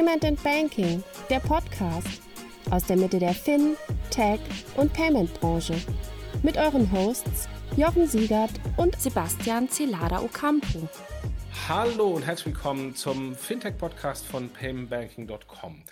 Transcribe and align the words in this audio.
Payment 0.00 0.24
and 0.24 0.42
Banking, 0.42 1.04
der 1.28 1.40
Podcast 1.40 2.22
aus 2.70 2.86
der 2.86 2.96
Mitte 2.96 3.18
der 3.18 3.34
Fin, 3.34 3.76
Tech 4.10 4.40
und 4.78 4.90
Payment 4.94 5.38
Branche. 5.38 5.74
Mit 6.42 6.56
euren 6.56 6.90
Hosts 6.90 7.50
Jochen 7.76 8.08
Siegert 8.08 8.52
und 8.78 8.98
Sebastian 8.98 9.68
Celada 9.68 10.22
Ocampo. 10.22 10.88
Hallo 11.68 12.12
und 12.12 12.22
herzlich 12.26 12.54
willkommen 12.54 12.96
zum 12.96 13.36
Fintech-Podcast 13.36 14.24
von 14.24 14.48
paymentbanking.com. 14.48 15.82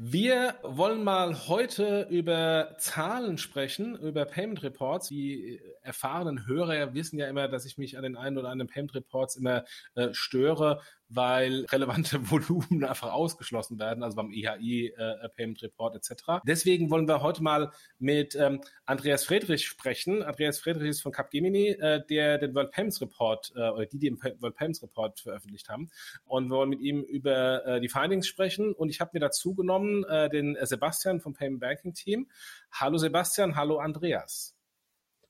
Wir 0.00 0.54
wollen 0.62 1.02
mal 1.02 1.48
heute 1.48 2.06
über 2.08 2.76
Zahlen 2.78 3.36
sprechen, 3.36 3.96
über 3.96 4.26
Payment 4.26 4.62
Reports. 4.62 5.08
Die 5.08 5.60
erfahrenen 5.82 6.46
Hörer 6.46 6.94
wissen 6.94 7.18
ja 7.18 7.26
immer, 7.26 7.48
dass 7.48 7.64
ich 7.64 7.78
mich 7.78 7.96
an 7.96 8.04
den 8.04 8.14
einen 8.14 8.38
oder 8.38 8.50
anderen 8.50 8.70
Payment 8.70 8.94
Reports 8.94 9.34
immer 9.34 9.64
äh, 9.96 10.10
störe, 10.12 10.82
weil 11.08 11.64
relevante 11.72 12.30
Volumen 12.30 12.84
einfach 12.84 13.10
ausgeschlossen 13.10 13.80
werden, 13.80 14.04
also 14.04 14.14
beim 14.14 14.30
EHI, 14.30 14.94
äh, 14.96 15.28
Payment 15.30 15.60
Report 15.64 15.96
etc. 15.96 16.42
Deswegen 16.46 16.90
wollen 16.90 17.08
wir 17.08 17.20
heute 17.20 17.42
mal 17.42 17.72
mit 17.98 18.36
ähm, 18.36 18.60
Andreas 18.86 19.24
Friedrich 19.24 19.66
sprechen. 19.66 20.22
Andreas 20.22 20.60
Friedrich 20.60 20.90
ist 20.90 21.02
von 21.02 21.10
Capgemini, 21.10 21.70
äh, 21.70 22.06
der 22.08 22.38
den 22.38 22.54
World 22.54 22.70
Payments 22.70 23.00
Report 23.00 23.50
äh, 23.56 23.70
oder 23.70 23.86
die, 23.86 23.98
die 23.98 24.10
den 24.10 24.22
World 24.22 24.54
Payments 24.54 24.80
Report 24.80 25.18
veröffentlicht 25.18 25.68
haben. 25.68 25.90
Und 26.24 26.50
wir 26.50 26.56
wollen 26.56 26.70
mit 26.70 26.82
ihm 26.82 27.02
über 27.02 27.66
äh, 27.66 27.80
die 27.80 27.88
Findings 27.88 28.28
sprechen. 28.28 28.72
Und 28.72 28.90
ich 28.90 29.00
habe 29.00 29.10
mir 29.14 29.20
dazu 29.20 29.56
genommen 29.56 29.87
äh, 30.04 30.28
den 30.28 30.56
Sebastian 30.60 31.20
vom 31.20 31.34
Payment 31.34 31.60
Banking 31.60 31.94
Team. 31.94 32.30
Hallo 32.72 32.98
Sebastian, 32.98 33.56
hallo 33.56 33.78
Andreas. 33.78 34.56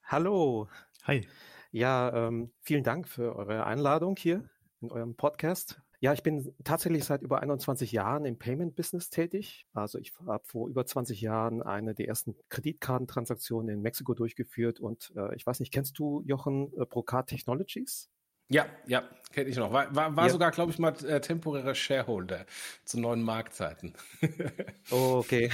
Hallo. 0.05 0.69
Hi. 1.05 1.27
Ja, 1.71 2.29
ähm, 2.29 2.51
vielen 2.63 2.83
Dank 2.83 3.09
für 3.09 3.37
eure 3.37 3.67
Einladung 3.67 4.17
hier 4.17 4.49
in 4.81 4.91
eurem 4.91 5.17
Podcast. 5.17 5.81
Ja, 6.01 6.13
ich 6.13 6.23
bin 6.23 6.55
tatsächlich 6.63 7.05
seit 7.05 7.23
über 7.23 7.41
21 7.41 7.91
Jahren 7.91 8.25
im 8.25 8.39
Payment-Business 8.39 9.11
tätig. 9.11 9.67
Also 9.73 9.99
ich 9.99 10.13
habe 10.27 10.45
vor 10.47 10.69
über 10.69 10.87
20 10.87 11.21
Jahren 11.21 11.61
eine 11.61 11.93
der 11.93 12.07
ersten 12.07 12.37
Kreditkartentransaktionen 12.51 13.69
in 13.69 13.83
Mexiko 13.83 14.15
durchgeführt. 14.15 14.79
Und 14.79 15.13
äh, 15.17 15.35
ich 15.35 15.45
weiß 15.45 15.59
nicht, 15.59 15.73
kennst 15.73 15.99
du 15.99 16.23
Jochen 16.25 16.73
äh, 16.75 16.87
Brocard 16.87 17.29
Technologies? 17.29 18.11
Ja, 18.51 18.67
ja, 18.87 19.03
kenne 19.31 19.51
ich 19.51 19.57
noch. 19.57 19.71
War, 19.73 19.95
war, 19.95 20.17
war 20.17 20.27
ja. 20.27 20.33
sogar, 20.33 20.51
glaube 20.53 20.73
ich, 20.73 20.79
mal 20.79 20.95
äh, 21.05 21.21
temporärer 21.21 21.75
Shareholder 21.75 22.47
zu 22.85 22.99
neuen 22.99 23.23
Marktzeiten. 23.23 23.93
oh, 24.91 25.17
okay. 25.19 25.51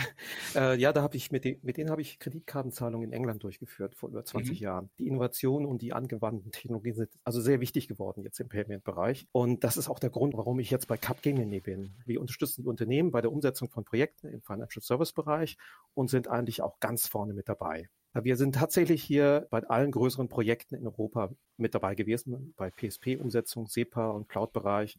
Äh, 0.55 0.79
ja, 0.79 0.93
da 0.93 1.03
habe 1.03 1.17
ich 1.17 1.33
mit, 1.33 1.45
den, 1.45 1.59
mit 1.63 1.77
denen 1.77 1.91
habe 1.91 2.01
ich 2.01 2.21
Kreditkartenzahlungen 2.21 3.09
in 3.09 3.13
England 3.13 3.43
durchgeführt 3.43 3.97
vor 3.97 4.11
über 4.11 4.25
20 4.25 4.61
mhm. 4.61 4.65
Jahren. 4.65 4.91
Die 5.01 5.09
Innovation 5.09 5.67
und 5.67 5.83
die 5.83 5.93
angewandten 5.93 6.53
Technologien 6.53 6.95
sind 6.95 7.11
also 7.25 7.41
sehr 7.41 7.61
wichtig 7.61 7.89
geworden 7.89 8.23
jetzt 8.23 8.39
im 8.39 8.49
Payment-Bereich. 8.49 9.27
Und 9.33 9.65
das 9.65 9.77
ist 9.77 9.89
auch 9.89 9.99
der 9.99 10.11
Grund, 10.11 10.35
warum 10.35 10.61
ich 10.61 10.71
jetzt 10.71 10.87
bei 10.87 10.97
Capgemini 10.97 11.59
bin. 11.59 11.97
Wir 12.07 12.21
unterstützen 12.21 12.63
die 12.63 12.69
Unternehmen 12.69 13.11
bei 13.11 13.23
der 13.23 13.33
Umsetzung 13.33 13.71
von 13.71 13.85
Projekten 13.85 14.29
im 14.29 14.41
Financial 14.41 14.83
Service-Bereich 14.83 15.57
und 15.95 16.11
sind 16.11 16.29
eigentlich 16.29 16.63
auch 16.63 16.79
ganz 16.79 17.09
vorne 17.09 17.35
mit 17.35 17.49
dabei. 17.49 17.89
Wir 18.23 18.37
sind 18.37 18.55
tatsächlich 18.55 19.03
hier 19.03 19.49
bei 19.51 19.65
allen 19.65 19.91
größeren 19.91 20.29
Projekten 20.29 20.77
in 20.77 20.87
Europa 20.87 21.31
mit 21.57 21.75
dabei 21.75 21.97
gewesen, 21.97 22.55
bei 22.57 22.71
PSP-Umsetzung, 22.71 23.67
SEPA 23.67 24.11
und 24.11 24.29
Cloud-Bereich. 24.29 24.97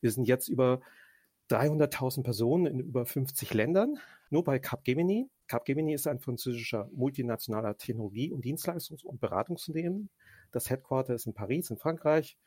Wir 0.00 0.10
sind 0.10 0.26
jetzt 0.26 0.48
über 0.48 0.80
300.000 1.50 2.22
Personen 2.22 2.66
in 2.66 2.80
über 2.80 3.04
50 3.04 3.52
Ländern, 3.52 3.98
nur 4.30 4.42
bei 4.42 4.58
Capgemini. 4.58 5.28
Capgemini 5.48 5.92
ist 5.92 6.06
ein 6.06 6.18
französischer 6.18 6.88
multinationaler 6.92 7.76
Technologie- 7.76 8.32
und 8.32 8.44
Dienstleistungs- 8.44 9.04
und 9.04 9.20
Beratungsunternehmen. 9.20 10.08
Das 10.50 10.70
Headquarter 10.70 11.14
ist 11.14 11.26
in 11.26 11.34
Paris 11.34 11.70
in 11.70 11.76
Frankreich. 11.76 12.38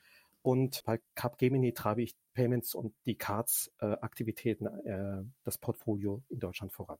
Und 0.41 0.83
bei 0.85 0.99
Capgemini 1.16 1.73
treibe 1.73 2.01
ich 2.01 2.16
Payments 2.33 2.73
und 2.73 2.94
die 3.05 3.16
Cards-Aktivitäten, 3.16 4.66
äh, 4.66 5.23
das 5.44 5.57
Portfolio 5.57 6.23
in 6.29 6.39
Deutschland 6.39 6.71
voran. 6.71 6.97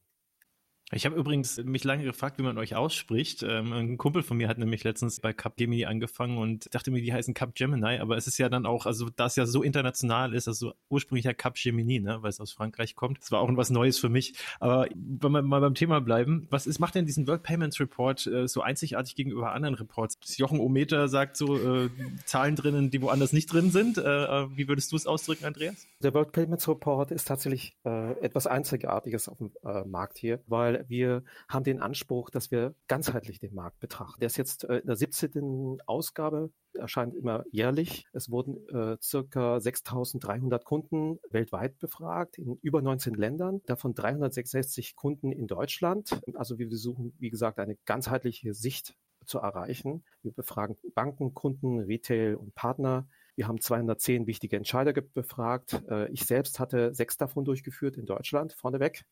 Ich 0.91 1.05
habe 1.05 1.16
übrigens 1.16 1.57
mich 1.63 1.83
lange 1.83 2.03
gefragt, 2.03 2.39
wie 2.39 2.41
man 2.41 2.57
euch 2.57 2.75
ausspricht. 2.75 3.44
Ähm, 3.44 3.73
ein 3.73 3.97
Kumpel 3.97 4.23
von 4.23 4.38
mir 4.38 4.47
hat 4.47 4.57
nämlich 4.57 4.83
letztens 4.83 5.19
bei 5.19 5.33
Capgemini 5.33 5.85
angefangen 5.85 6.39
und 6.39 6.73
dachte 6.73 6.89
mir, 6.89 7.01
die 7.01 7.13
heißen 7.13 7.35
Capgemini, 7.35 8.00
aber 8.00 8.17
es 8.17 8.25
ist 8.25 8.39
ja 8.39 8.50
dann 8.50 8.66
auch, 8.66 8.88
also 8.88 9.07
da 9.16 9.28
es 9.28 9.35
ja 9.35 9.45
so 9.45 9.61
international 9.61 10.33
ist, 10.33 10.47
also 10.47 10.73
ursprünglich 10.89 11.25
ja 11.25 11.33
Capgemini, 11.33 11.99
ne, 11.99 12.23
weil 12.23 12.29
es 12.29 12.39
aus 12.39 12.51
Frankreich 12.51 12.95
kommt. 12.95 13.22
Das 13.22 13.31
war 13.31 13.41
auch 13.41 13.49
was 13.53 13.69
Neues 13.69 13.99
für 13.99 14.09
mich. 14.09 14.33
Aber 14.59 14.88
wenn 14.95 15.31
wir 15.31 15.41
mal 15.44 15.61
beim 15.61 15.75
Thema 15.75 16.01
bleiben, 16.01 16.47
was 16.49 16.66
ist, 16.66 16.79
macht 16.79 16.95
denn 16.95 17.05
diesen 17.05 17.28
World 17.28 17.44
Payments 17.44 17.79
Report 17.79 18.25
äh, 18.25 18.47
so 18.47 18.61
einzigartig 18.61 19.16
gegenüber 19.16 19.51
anderen 19.51 19.75
Reports? 19.75 20.19
Das 20.19 20.38
Jochen 20.39 20.59
Ometer 20.59 21.07
sagt 21.07 21.38
so 21.38 21.55
äh, 21.57 21.89
Zahlen 22.25 22.55
drinnen, 22.55 22.89
die 22.89 23.01
woanders 23.03 23.31
nicht 23.31 23.53
drin 23.53 23.69
sind. 23.69 23.99
Äh, 23.99 24.01
äh, 24.01 24.47
wie 24.55 24.67
würdest 24.67 24.91
du 24.91 24.95
es 24.95 25.05
ausdrücken, 25.05 25.45
Andreas? 25.45 25.88
Der 26.01 26.16
World 26.16 26.31
Payments 26.31 26.67
Report 26.67 27.11
ist 27.11 27.28
tatsächlich 27.28 27.75
äh, 27.85 28.13
etwas 28.22 28.47
Einzigartiges 28.47 29.29
auf 29.29 29.38
dem 29.38 29.51
Markt 29.85 30.17
hier, 30.17 30.39
weil 30.47 30.78
wir 30.88 31.23
haben 31.47 31.63
den 31.63 31.81
Anspruch, 31.81 32.29
dass 32.29 32.51
wir 32.51 32.75
ganzheitlich 32.88 33.40
den 33.40 33.53
Markt 33.53 33.79
betrachten. 33.79 34.19
Der 34.19 34.28
ist 34.28 34.38
jetzt 34.38 34.63
äh, 34.63 34.78
in 34.78 34.88
der 34.88 34.95
17. 34.95 35.79
Ausgabe 35.85 36.51
erscheint 36.73 37.16
immer 37.16 37.44
jährlich. 37.51 38.06
Es 38.13 38.29
wurden 38.29 38.57
äh, 38.69 38.97
circa 39.01 39.57
6.300 39.57 40.63
Kunden 40.63 41.19
weltweit 41.29 41.79
befragt 41.79 42.38
in 42.38 42.57
über 42.62 42.81
19 42.81 43.16
Ländern, 43.16 43.62
davon 43.66 43.94
366 43.94 44.95
Kunden 44.95 45.31
in 45.31 45.47
Deutschland. 45.47 46.22
Also 46.35 46.59
wir 46.59 46.67
versuchen, 46.67 47.13
wie 47.19 47.29
gesagt, 47.29 47.59
eine 47.59 47.75
ganzheitliche 47.85 48.53
Sicht 48.53 48.96
zu 49.25 49.40
erreichen. 49.40 50.03
Wir 50.22 50.31
befragen 50.31 50.75
Banken, 50.94 51.34
Kunden, 51.34 51.79
Retail 51.79 52.35
und 52.35 52.56
Partner. 52.56 53.07
Wir 53.35 53.47
haben 53.47 53.61
210 53.61 54.28
wichtige 54.28 54.57
Entscheider 54.57 54.91
befragt. 54.94 55.81
Äh, 55.90 56.11
ich 56.11 56.25
selbst 56.25 56.59
hatte 56.59 56.94
sechs 56.94 57.16
davon 57.17 57.46
durchgeführt 57.46 57.97
in 57.97 58.06
Deutschland 58.06 58.53
vorneweg. 58.53 59.06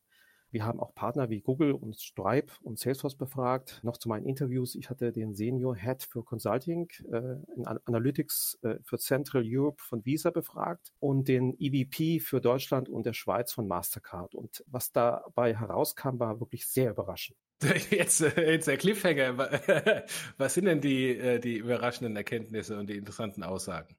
Wir 0.50 0.64
haben 0.64 0.80
auch 0.80 0.94
Partner 0.94 1.28
wie 1.28 1.40
Google 1.40 1.72
und 1.72 1.98
Stripe 1.98 2.52
und 2.62 2.78
Salesforce 2.78 3.16
befragt. 3.16 3.80
Noch 3.82 3.98
zu 3.98 4.08
meinen 4.08 4.24
Interviews. 4.24 4.74
Ich 4.74 4.88
hatte 4.88 5.12
den 5.12 5.34
Senior 5.34 5.76
Head 5.76 6.02
für 6.02 6.24
Consulting 6.24 6.88
äh, 7.12 7.36
in 7.54 7.66
Analytics 7.66 8.58
äh, 8.62 8.76
für 8.82 8.98
Central 8.98 9.42
Europe 9.46 9.82
von 9.82 10.04
Visa 10.04 10.30
befragt 10.30 10.92
und 11.00 11.28
den 11.28 11.54
EVP 11.58 12.20
für 12.20 12.40
Deutschland 12.40 12.88
und 12.88 13.04
der 13.04 13.12
Schweiz 13.12 13.52
von 13.52 13.68
Mastercard. 13.68 14.34
Und 14.34 14.64
was 14.66 14.92
dabei 14.92 15.54
herauskam, 15.54 16.18
war 16.18 16.40
wirklich 16.40 16.66
sehr 16.66 16.90
überraschend. 16.90 17.36
Jetzt, 17.90 18.20
äh, 18.20 18.52
jetzt 18.52 18.68
der 18.68 18.76
Cliffhanger. 18.76 19.36
Was 20.36 20.54
sind 20.54 20.66
denn 20.66 20.80
die, 20.80 21.08
äh, 21.08 21.40
die 21.40 21.56
überraschenden 21.56 22.14
Erkenntnisse 22.14 22.78
und 22.78 22.88
die 22.88 22.96
interessanten 22.96 23.42
Aussagen? 23.42 23.96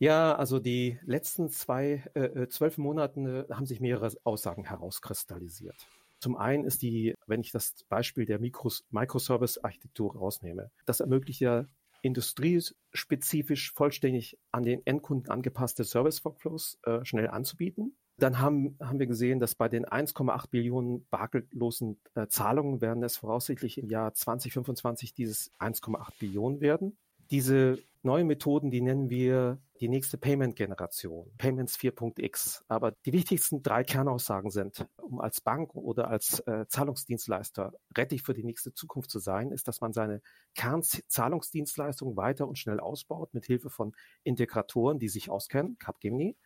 Ja, 0.00 0.34
also 0.34 0.58
die 0.60 0.98
letzten 1.04 1.50
zwei, 1.50 2.02
äh, 2.14 2.20
äh, 2.20 2.48
zwölf 2.48 2.78
Monate 2.78 3.46
haben 3.50 3.66
sich 3.66 3.80
mehrere 3.80 4.10
Aussagen 4.24 4.64
herauskristallisiert. 4.64 5.76
Zum 6.20 6.36
einen 6.36 6.64
ist 6.64 6.80
die, 6.80 7.14
wenn 7.26 7.42
ich 7.42 7.52
das 7.52 7.74
Beispiel 7.90 8.24
der 8.24 8.38
Mikros 8.38 8.86
Microservice-Architektur 8.90 10.16
rausnehme, 10.16 10.70
das 10.86 11.00
ermöglicht 11.00 11.40
ja 11.40 11.66
industriespezifisch 12.00 13.72
vollständig 13.74 14.38
an 14.52 14.62
den 14.62 14.80
Endkunden 14.86 15.30
angepasste 15.30 15.84
Service-Workflows 15.84 16.78
äh, 16.84 17.04
schnell 17.04 17.28
anzubieten. 17.28 17.94
Dann 18.16 18.38
haben, 18.38 18.78
haben 18.80 18.98
wir 18.98 19.06
gesehen, 19.06 19.38
dass 19.38 19.54
bei 19.54 19.68
den 19.68 19.84
1,8 19.84 20.48
Billionen 20.48 21.06
bargeldlosen 21.10 22.00
äh, 22.14 22.26
Zahlungen 22.28 22.80
werden 22.80 23.02
es 23.02 23.18
voraussichtlich 23.18 23.76
im 23.76 23.90
Jahr 23.90 24.14
2025 24.14 25.12
dieses 25.12 25.52
1,8 25.58 26.18
Billionen 26.18 26.62
werden. 26.62 26.96
Diese 27.30 27.78
neuen 28.02 28.26
Methoden, 28.26 28.70
die 28.70 28.80
nennen 28.80 29.10
wir 29.10 29.58
die 29.80 29.88
nächste 29.88 30.18
Payment-Generation, 30.18 31.32
Payments 31.38 31.76
4.x. 31.76 32.64
Aber 32.68 32.92
die 33.06 33.12
wichtigsten 33.12 33.62
drei 33.62 33.82
Kernaussagen 33.82 34.50
sind, 34.50 34.86
um 34.98 35.20
als 35.20 35.40
Bank 35.40 35.74
oder 35.74 36.08
als 36.08 36.40
äh, 36.40 36.66
Zahlungsdienstleister 36.68 37.72
rettig 37.96 38.22
für 38.22 38.34
die 38.34 38.44
nächste 38.44 38.74
Zukunft 38.74 39.10
zu 39.10 39.18
sein, 39.18 39.52
ist, 39.52 39.68
dass 39.68 39.80
man 39.80 39.92
seine 39.94 40.20
Kernzahlungsdienstleistungen 40.54 42.16
weiter 42.16 42.46
und 42.46 42.58
schnell 42.58 42.78
ausbaut 42.78 43.32
mit 43.32 43.46
Hilfe 43.46 43.70
von 43.70 43.94
Integratoren, 44.22 44.98
die 44.98 45.08
sich 45.08 45.30
auskennen, 45.30 45.78
Capgemini, 45.78 46.36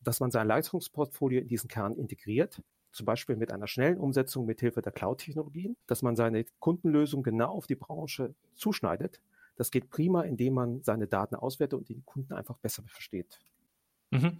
dass 0.00 0.20
man 0.20 0.30
sein 0.30 0.46
Leistungsportfolio 0.46 1.40
in 1.40 1.48
diesen 1.48 1.68
Kern 1.68 1.96
integriert, 1.96 2.60
zum 2.92 3.06
Beispiel 3.06 3.36
mit 3.36 3.52
einer 3.52 3.68
schnellen 3.68 3.96
Umsetzung 3.96 4.44
mit 4.44 4.60
Hilfe 4.60 4.82
der 4.82 4.92
Cloud-Technologien, 4.92 5.78
dass 5.86 6.02
man 6.02 6.14
seine 6.14 6.44
Kundenlösung 6.58 7.22
genau 7.22 7.52
auf 7.52 7.66
die 7.66 7.74
Branche 7.74 8.34
zuschneidet 8.54 9.22
das 9.56 9.70
geht 9.70 9.90
prima, 9.90 10.22
indem 10.22 10.54
man 10.54 10.82
seine 10.82 11.06
Daten 11.06 11.34
auswertet 11.34 11.78
und 11.78 11.88
den 11.88 12.04
Kunden 12.04 12.32
einfach 12.32 12.58
besser 12.58 12.82
versteht. 12.86 13.38
Mhm. 14.10 14.38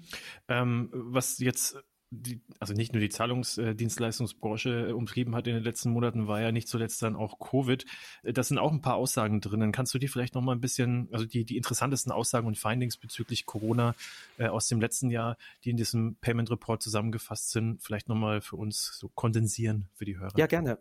Ähm, 0.48 0.90
was 0.92 1.38
jetzt 1.38 1.76
die, 2.14 2.42
also 2.60 2.74
nicht 2.74 2.92
nur 2.92 3.00
die 3.00 3.08
Zahlungsdienstleistungsbranche 3.08 4.88
äh, 4.88 4.92
umtrieben 4.92 5.34
hat 5.34 5.46
in 5.46 5.54
den 5.54 5.64
letzten 5.64 5.90
Monaten, 5.90 6.28
war 6.28 6.42
ja 6.42 6.52
nicht 6.52 6.68
zuletzt 6.68 7.02
dann 7.02 7.16
auch 7.16 7.38
Covid. 7.38 7.86
Äh, 8.22 8.34
das 8.34 8.48
sind 8.48 8.58
auch 8.58 8.70
ein 8.70 8.82
paar 8.82 8.96
Aussagen 8.96 9.40
drinnen. 9.40 9.72
Kannst 9.72 9.94
du 9.94 9.98
die 9.98 10.08
vielleicht 10.08 10.34
noch 10.34 10.42
mal 10.42 10.52
ein 10.52 10.60
bisschen, 10.60 11.08
also 11.10 11.24
die, 11.24 11.44
die 11.44 11.56
interessantesten 11.56 12.12
Aussagen 12.12 12.46
und 12.46 12.58
Findings 12.58 12.98
bezüglich 12.98 13.46
Corona 13.46 13.94
äh, 14.36 14.48
aus 14.48 14.68
dem 14.68 14.80
letzten 14.80 15.10
Jahr, 15.10 15.38
die 15.64 15.70
in 15.70 15.78
diesem 15.78 16.16
Payment 16.16 16.50
Report 16.50 16.82
zusammengefasst 16.82 17.50
sind, 17.50 17.82
vielleicht 17.82 18.10
noch 18.10 18.16
mal 18.16 18.42
für 18.42 18.56
uns 18.56 18.98
so 18.98 19.08
kondensieren 19.08 19.88
für 19.94 20.04
die 20.04 20.18
Hörer? 20.18 20.36
Ja, 20.36 20.46
gerne. 20.46 20.78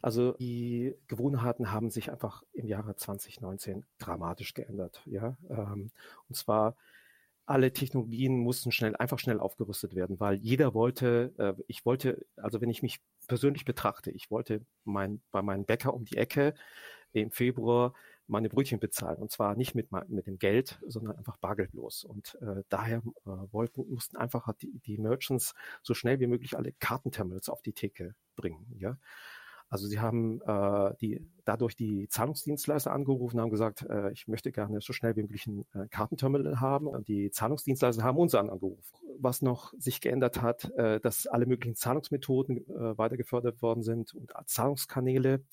Also 0.00 0.32
die 0.34 0.94
Gewohnheiten 1.08 1.72
haben 1.72 1.90
sich 1.90 2.12
einfach 2.12 2.44
im 2.52 2.68
Jahre 2.68 2.94
2019 2.94 3.84
dramatisch 3.98 4.54
geändert. 4.54 5.02
Ja, 5.06 5.36
ähm, 5.50 5.90
und 6.28 6.36
zwar 6.36 6.76
alle 7.48 7.72
Technologien 7.72 8.38
mussten 8.38 8.72
schnell, 8.72 8.94
einfach 8.96 9.18
schnell 9.18 9.40
aufgerüstet 9.40 9.94
werden, 9.94 10.20
weil 10.20 10.36
jeder 10.36 10.74
wollte, 10.74 11.32
äh, 11.38 11.54
ich 11.66 11.86
wollte, 11.86 12.26
also 12.36 12.60
wenn 12.60 12.70
ich 12.70 12.82
mich 12.82 13.00
persönlich 13.26 13.64
betrachte, 13.64 14.10
ich 14.10 14.30
wollte 14.30 14.64
mein, 14.84 15.22
bei 15.30 15.42
meinem 15.42 15.64
Bäcker 15.64 15.94
um 15.94 16.04
die 16.04 16.18
Ecke 16.18 16.54
im 17.12 17.30
Februar 17.30 17.94
meine 18.26 18.50
Brötchen 18.50 18.78
bezahlen. 18.78 19.16
Und 19.16 19.30
zwar 19.30 19.56
nicht 19.56 19.74
mit, 19.74 19.88
mit 20.08 20.26
dem 20.26 20.38
Geld, 20.38 20.78
sondern 20.86 21.16
einfach 21.16 21.38
bargeldlos. 21.38 22.04
Und 22.04 22.36
äh, 22.42 22.62
daher 22.68 22.98
äh, 22.98 23.30
wollten, 23.50 23.88
mussten 23.88 24.18
einfach 24.18 24.52
die, 24.60 24.78
die 24.80 24.98
Merchants 24.98 25.54
so 25.82 25.94
schnell 25.94 26.20
wie 26.20 26.26
möglich 26.26 26.56
alle 26.56 26.72
Kartenterminals 26.72 27.48
auf 27.48 27.62
die 27.62 27.72
Theke 27.72 28.14
bringen. 28.36 28.76
Ja? 28.78 28.98
Also 29.70 29.86
sie 29.86 30.00
haben 30.00 30.40
äh, 30.42 30.94
die, 31.00 31.26
dadurch 31.44 31.76
die 31.76 32.08
Zahlungsdienstleister 32.08 32.90
angerufen, 32.90 33.40
haben 33.40 33.50
gesagt, 33.50 33.82
äh, 33.82 34.10
ich 34.12 34.26
möchte 34.26 34.50
gerne 34.50 34.80
so 34.80 34.92
schnell 34.92 35.14
wie 35.16 35.22
möglich 35.22 35.46
ein 35.46 35.66
äh, 35.74 35.88
Kartenterminal 35.88 36.60
haben. 36.60 36.86
Und 36.86 37.08
die 37.08 37.30
Zahlungsdienstleister 37.30 38.02
haben 38.02 38.18
uns 38.18 38.34
angerufen. 38.34 38.82
Was 39.18 39.42
noch 39.42 39.74
sich 39.78 40.00
geändert 40.00 40.40
hat, 40.40 40.70
äh, 40.76 41.00
dass 41.00 41.26
alle 41.26 41.46
möglichen 41.46 41.76
Zahlungsmethoden 41.76 42.66
äh, 42.68 42.96
weiter 42.96 43.16
gefördert 43.16 43.60
worden 43.60 43.82
sind 43.82 44.14
und 44.14 44.32
Zahlungskanäle. 44.46 45.44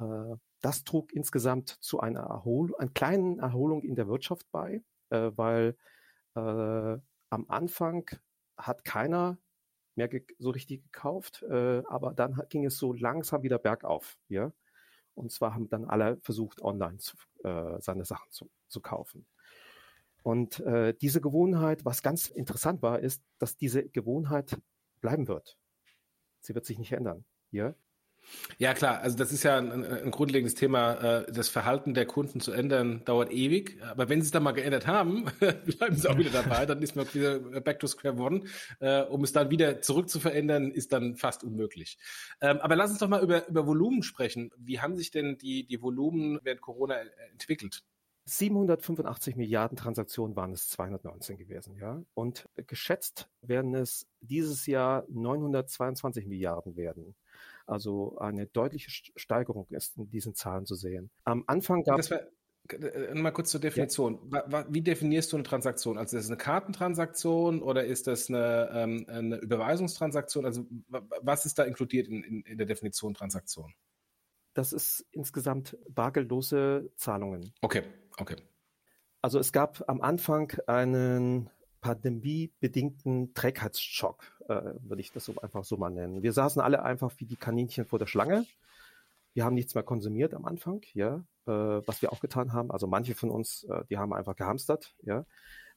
Äh, 0.00 0.36
das 0.60 0.84
trug 0.84 1.12
insgesamt 1.12 1.68
zu 1.80 2.00
einer 2.00 2.20
Erholung, 2.20 2.78
einer 2.78 2.90
kleinen 2.90 3.38
Erholung 3.38 3.82
in 3.82 3.94
der 3.94 4.08
Wirtschaft 4.08 4.46
bei, 4.50 4.82
äh, 5.10 5.30
weil 5.36 5.76
äh, 6.34 6.40
am 7.30 7.44
Anfang 7.48 8.10
hat 8.56 8.84
keiner 8.84 9.38
mehr 9.98 10.08
so 10.38 10.50
richtig 10.50 10.82
gekauft, 10.84 11.42
äh, 11.42 11.82
aber 11.86 12.14
dann 12.14 12.40
ging 12.48 12.64
es 12.64 12.78
so 12.78 12.94
langsam 12.94 13.42
wieder 13.42 13.58
bergauf. 13.58 14.18
Ja? 14.28 14.52
Und 15.14 15.30
zwar 15.32 15.52
haben 15.52 15.68
dann 15.68 15.84
alle 15.84 16.16
versucht, 16.18 16.62
online 16.62 16.96
zu, 16.96 17.16
äh, 17.44 17.80
seine 17.80 18.04
Sachen 18.06 18.30
zu, 18.30 18.50
zu 18.68 18.80
kaufen. 18.80 19.26
Und 20.22 20.60
äh, 20.60 20.94
diese 20.94 21.20
Gewohnheit, 21.20 21.84
was 21.84 22.02
ganz 22.02 22.28
interessant 22.28 22.80
war, 22.80 23.00
ist, 23.00 23.22
dass 23.38 23.56
diese 23.56 23.88
Gewohnheit 23.88 24.58
bleiben 25.00 25.28
wird. 25.28 25.58
Sie 26.40 26.54
wird 26.54 26.64
sich 26.64 26.78
nicht 26.78 26.92
ändern. 26.92 27.24
Ja? 27.50 27.74
Ja, 28.58 28.74
klar. 28.74 29.00
Also 29.00 29.16
das 29.16 29.32
ist 29.32 29.42
ja 29.42 29.58
ein, 29.58 29.84
ein 29.84 30.10
grundlegendes 30.10 30.54
Thema. 30.54 30.94
Äh, 30.94 31.32
das 31.32 31.48
Verhalten 31.48 31.94
der 31.94 32.06
Kunden 32.06 32.40
zu 32.40 32.52
ändern 32.52 33.04
dauert 33.04 33.30
ewig. 33.32 33.80
Aber 33.82 34.08
wenn 34.08 34.20
sie 34.20 34.26
es 34.26 34.30
dann 34.32 34.42
mal 34.42 34.52
geändert 34.52 34.86
haben, 34.86 35.26
bleiben 35.38 35.96
sie 35.96 36.08
auch 36.08 36.18
wieder 36.18 36.30
dabei. 36.30 36.66
Dann 36.66 36.82
ist 36.82 36.96
man 36.96 37.06
wieder 37.12 37.38
back 37.60 37.78
to 37.78 37.86
square 37.86 38.16
one. 38.16 38.42
Äh, 38.80 39.02
um 39.02 39.22
es 39.22 39.32
dann 39.32 39.50
wieder 39.50 39.80
zurück 39.80 40.08
zu 40.08 40.20
verändern, 40.20 40.70
ist 40.70 40.92
dann 40.92 41.16
fast 41.16 41.44
unmöglich. 41.44 41.98
Ähm, 42.40 42.58
aber 42.58 42.76
lass 42.76 42.90
uns 42.90 42.98
doch 42.98 43.08
mal 43.08 43.22
über, 43.22 43.46
über 43.48 43.66
Volumen 43.66 44.02
sprechen. 44.02 44.50
Wie 44.56 44.80
haben 44.80 44.96
sich 44.96 45.10
denn 45.10 45.38
die, 45.38 45.66
die 45.66 45.80
Volumen 45.80 46.40
während 46.42 46.60
Corona 46.60 46.96
äh, 46.96 47.06
entwickelt? 47.32 47.84
785 48.28 49.36
Milliarden 49.36 49.76
Transaktionen 49.76 50.36
waren 50.36 50.52
es 50.52 50.68
219 50.68 51.38
gewesen, 51.38 51.76
ja. 51.76 52.02
Und 52.12 52.46
geschätzt 52.66 53.30
werden 53.40 53.74
es 53.74 54.06
dieses 54.20 54.66
Jahr 54.66 55.06
922 55.08 56.26
Milliarden 56.26 56.76
werden. 56.76 57.16
Also 57.68 58.16
eine 58.18 58.46
deutliche 58.46 58.90
Steigerung 58.90 59.66
ist 59.70 59.98
in 59.98 60.08
diesen 60.08 60.34
Zahlen 60.34 60.64
zu 60.66 60.74
sehen. 60.74 61.10
Am 61.24 61.44
Anfang 61.46 61.82
gab 61.84 61.98
es. 61.98 62.10
Äh, 62.10 63.14
mal 63.14 63.30
kurz 63.30 63.50
zur 63.50 63.60
Definition. 63.60 64.30
Ja. 64.32 64.66
Wie 64.68 64.82
definierst 64.82 65.32
du 65.32 65.36
eine 65.36 65.42
Transaktion? 65.42 65.96
Also 65.96 66.16
ist 66.16 66.24
es 66.24 66.30
eine 66.30 66.36
Kartentransaktion 66.36 67.62
oder 67.62 67.84
ist 67.84 68.06
das 68.06 68.28
eine, 68.28 68.70
ähm, 68.74 69.06
eine 69.08 69.36
Überweisungstransaktion? 69.36 70.44
Also 70.44 70.66
was 70.88 71.46
ist 71.46 71.58
da 71.58 71.64
inkludiert 71.64 72.08
in, 72.08 72.22
in, 72.24 72.42
in 72.42 72.58
der 72.58 72.66
Definition 72.66 73.14
Transaktion? 73.14 73.72
Das 74.54 74.72
ist 74.72 75.06
insgesamt 75.12 75.78
bargeldlose 75.88 76.90
Zahlungen. 76.96 77.52
Okay, 77.62 77.82
okay. 78.18 78.36
Also 79.22 79.38
es 79.38 79.52
gab 79.52 79.84
am 79.88 80.00
Anfang 80.00 80.52
einen 80.66 81.50
pandemiebedingten 81.80 83.34
Trägheitsschock, 83.34 84.22
äh, 84.48 84.74
würde 84.80 85.00
ich 85.00 85.12
das 85.12 85.24
so 85.24 85.34
einfach 85.40 85.64
so 85.64 85.76
mal 85.76 85.90
nennen. 85.90 86.22
Wir 86.22 86.32
saßen 86.32 86.60
alle 86.60 86.82
einfach 86.82 87.12
wie 87.18 87.26
die 87.26 87.36
Kaninchen 87.36 87.84
vor 87.84 87.98
der 87.98 88.06
Schlange. 88.06 88.44
Wir 89.34 89.44
haben 89.44 89.54
nichts 89.54 89.74
mehr 89.74 89.84
konsumiert 89.84 90.34
am 90.34 90.44
Anfang, 90.46 90.82
ja, 90.94 91.24
äh, 91.46 91.50
was 91.50 92.02
wir 92.02 92.12
auch 92.12 92.20
getan 92.20 92.52
haben. 92.52 92.70
Also 92.70 92.86
manche 92.86 93.14
von 93.14 93.30
uns, 93.30 93.64
äh, 93.64 93.84
die 93.90 93.98
haben 93.98 94.12
einfach 94.12 94.36
gehamstert, 94.36 94.94
ja. 95.02 95.24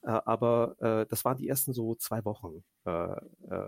Äh, 0.02 0.20
aber 0.24 0.76
äh, 0.80 1.06
das 1.08 1.24
waren 1.24 1.36
die 1.36 1.48
ersten 1.48 1.72
so 1.72 1.94
zwei 1.94 2.24
Wochen, 2.24 2.64
äh, 2.84 2.90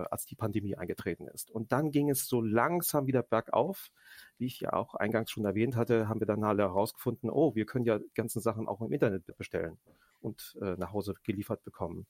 als 0.09 0.25
die 0.25 0.35
Pandemie 0.35 0.75
eingetreten 0.75 1.27
ist. 1.27 1.49
Und 1.49 1.71
dann 1.71 1.91
ging 1.91 2.09
es 2.09 2.27
so 2.27 2.41
langsam 2.41 3.07
wieder 3.07 3.23
bergauf. 3.23 3.89
Wie 4.37 4.47
ich 4.47 4.59
ja 4.59 4.73
auch 4.73 4.95
eingangs 4.95 5.31
schon 5.31 5.45
erwähnt 5.45 5.75
hatte, 5.77 6.09
haben 6.09 6.19
wir 6.19 6.27
dann 6.27 6.43
alle 6.43 6.63
herausgefunden, 6.63 7.29
oh, 7.29 7.55
wir 7.55 7.65
können 7.65 7.85
ja 7.85 7.99
ganzen 8.15 8.41
Sachen 8.41 8.67
auch 8.67 8.81
im 8.81 8.91
Internet 8.91 9.25
bestellen 9.37 9.77
und 10.21 10.57
nach 10.59 10.91
Hause 10.91 11.13
geliefert 11.23 11.63
bekommen. 11.63 12.05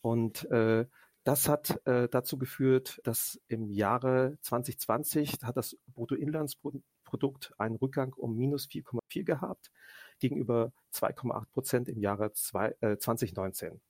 Und 0.00 0.50
äh, 0.50 0.86
das 1.24 1.48
hat 1.48 1.86
äh, 1.86 2.08
dazu 2.08 2.38
geführt, 2.38 3.00
dass 3.04 3.40
im 3.48 3.70
Jahre 3.70 4.38
2020 4.42 5.38
hat 5.42 5.56
das 5.56 5.76
Bruttoinlandsprodukt 5.88 7.52
einen 7.58 7.76
Rückgang 7.76 8.14
um 8.14 8.36
minus 8.36 8.66
4,4 8.66 9.24
gehabt 9.24 9.70
gegenüber 10.18 10.72
2,8 10.94 11.46
Prozent 11.52 11.88
im 11.88 12.00
Jahre 12.00 12.32
zwei, 12.32 12.74
äh, 12.80 12.96
2019. 12.96 13.80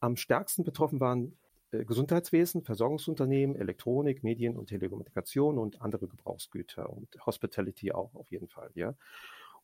Am 0.00 0.16
stärksten 0.16 0.64
betroffen 0.64 1.00
waren 1.00 1.36
äh, 1.72 1.84
Gesundheitswesen, 1.84 2.62
Versorgungsunternehmen, 2.62 3.56
Elektronik, 3.56 4.22
Medien 4.22 4.56
und 4.56 4.66
Telekommunikation 4.68 5.58
und 5.58 5.80
andere 5.80 6.08
Gebrauchsgüter 6.08 6.90
und 6.90 7.08
Hospitality 7.26 7.92
auch 7.92 8.14
auf 8.14 8.30
jeden 8.30 8.48
Fall. 8.48 8.70
Ja. 8.74 8.94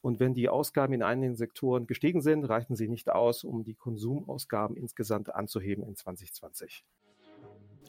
Und 0.03 0.21
wenn 0.21 0.35
die 0.35 0.49
Ausgaben 0.49 0.95
in 0.95 1.03
einigen 1.03 1.35
Sektoren 1.35 1.87
gestiegen 1.87 2.23
sind, 2.23 2.45
reichten 2.45 2.77
sie 2.77 2.89
nicht 2.89 3.11
aus, 3.11 3.45
um 3.45 3.65
die 3.65 3.75
Konsumausgaben 3.75 4.77
insgesamt 4.77 5.35
anzuheben 5.35 5.85
in 5.85 5.97
2020. 5.97 6.85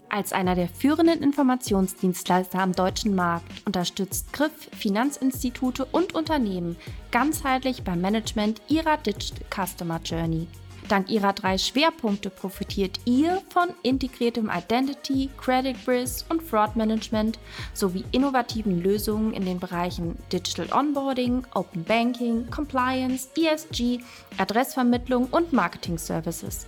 Als 0.10 0.34
einer 0.34 0.56
der 0.56 0.68
führenden 0.68 1.24
Informationsdienstleister 1.24 2.60
am 2.60 2.74
deutschen 2.74 3.16
Markt 3.16 3.46
unterstützt 3.66 4.34
Griff 4.34 4.70
Finanzinstitute 4.74 5.86
und 5.86 6.14
Unternehmen 6.14 6.76
ganzheitlich 7.12 7.84
beim 7.86 8.02
Management 8.02 8.62
ihrer 8.68 8.98
Digital 8.98 9.46
Customer 9.50 10.02
Journey. 10.04 10.48
Dank 10.92 11.10
ihrer 11.10 11.32
drei 11.32 11.58
Schwerpunkte 11.58 12.30
profitiert 12.30 13.00
ihr 13.06 13.42
von 13.48 13.70
integriertem 13.82 14.52
Identity, 14.54 15.30
Credit 15.38 15.78
Risk 15.88 16.26
und 16.30 16.44
Fraud 16.44 16.76
Management 16.76 17.40
sowie 17.74 18.04
innovativen 18.12 18.84
Lösungen 18.84 19.32
in 19.32 19.46
den 19.46 19.58
Bereichen 19.58 20.18
Digital 20.34 20.68
Onboarding, 20.78 21.48
Open 21.54 21.86
Banking, 21.86 22.50
Compliance, 22.50 23.30
ESG, 23.38 24.00
Adressvermittlung 24.38 25.28
und 25.32 25.54
Marketing 25.54 25.98
Services. 25.98 26.68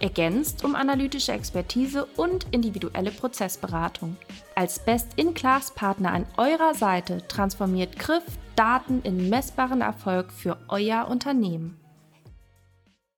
Ergänzt 0.00 0.64
um 0.64 0.74
analytische 0.74 1.30
Expertise 1.30 2.06
und 2.16 2.46
individuelle 2.50 3.12
Prozessberatung. 3.12 4.16
Als 4.56 4.80
Best-in-Class-Partner 4.80 6.10
an 6.10 6.26
eurer 6.38 6.74
Seite 6.74 7.24
transformiert 7.28 8.00
Griff 8.00 8.24
Daten 8.56 9.00
in 9.02 9.28
messbaren 9.30 9.80
Erfolg 9.80 10.32
für 10.32 10.58
euer 10.66 11.06
Unternehmen. 11.08 11.78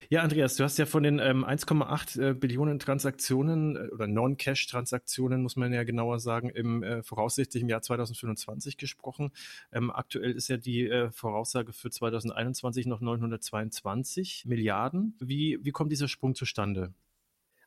Ja, 0.09 0.23
Andreas, 0.23 0.55
du 0.55 0.63
hast 0.63 0.79
ja 0.79 0.87
von 0.87 1.03
den 1.03 1.19
ähm, 1.19 1.45
1,8 1.45 2.21
äh, 2.21 2.35
Billionen 2.35 2.79
Transaktionen 2.79 3.75
äh, 3.75 3.89
oder 3.93 4.07
Non-Cash-Transaktionen, 4.07 5.43
muss 5.43 5.57
man 5.57 5.73
ja 5.73 5.83
genauer 5.83 6.21
sagen, 6.21 6.49
im 6.49 6.85
äh, 6.85 7.03
voraussichtlichen 7.03 7.69
Jahr 7.69 7.83
2025 7.83 8.77
gesprochen. 8.77 9.33
Ähm, 9.73 9.91
aktuell 9.91 10.31
ist 10.31 10.47
ja 10.47 10.59
die 10.59 10.89
äh, 10.89 11.11
Voraussage 11.11 11.73
für 11.73 11.91
2021 11.91 12.87
noch 12.87 13.01
922 13.01 14.45
Milliarden. 14.47 15.17
Wie, 15.19 15.59
wie 15.63 15.73
kommt 15.73 15.91
dieser 15.91 16.07
Sprung 16.07 16.37
zustande? 16.37 16.95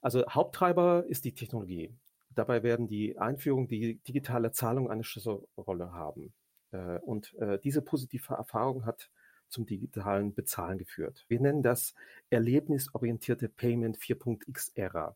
Also 0.02 0.26
Haupttreiber 0.30 1.04
ist 1.10 1.26
die 1.26 1.34
Technologie. 1.34 1.94
Dabei 2.30 2.64
werden 2.64 2.88
die 2.88 3.18
Einführung 3.18 3.68
die 3.68 3.96
digitale 4.08 4.54
Zahlung 4.54 4.90
eine 4.90 5.04
Schlüsselrolle 5.04 5.92
haben. 5.92 6.32
Äh, 6.72 7.00
und 7.00 7.34
äh, 7.36 7.60
diese 7.60 7.82
positive 7.82 8.34
Erfahrung 8.34 8.86
hat 8.86 9.10
zum 9.50 9.66
digitalen 9.66 10.34
Bezahlen 10.34 10.78
geführt. 10.78 11.26
Wir 11.28 11.40
nennen 11.40 11.64
das 11.64 11.94
erlebnisorientierte 12.30 13.50
Payment 13.50 13.98
4.x-Ära. 13.98 15.16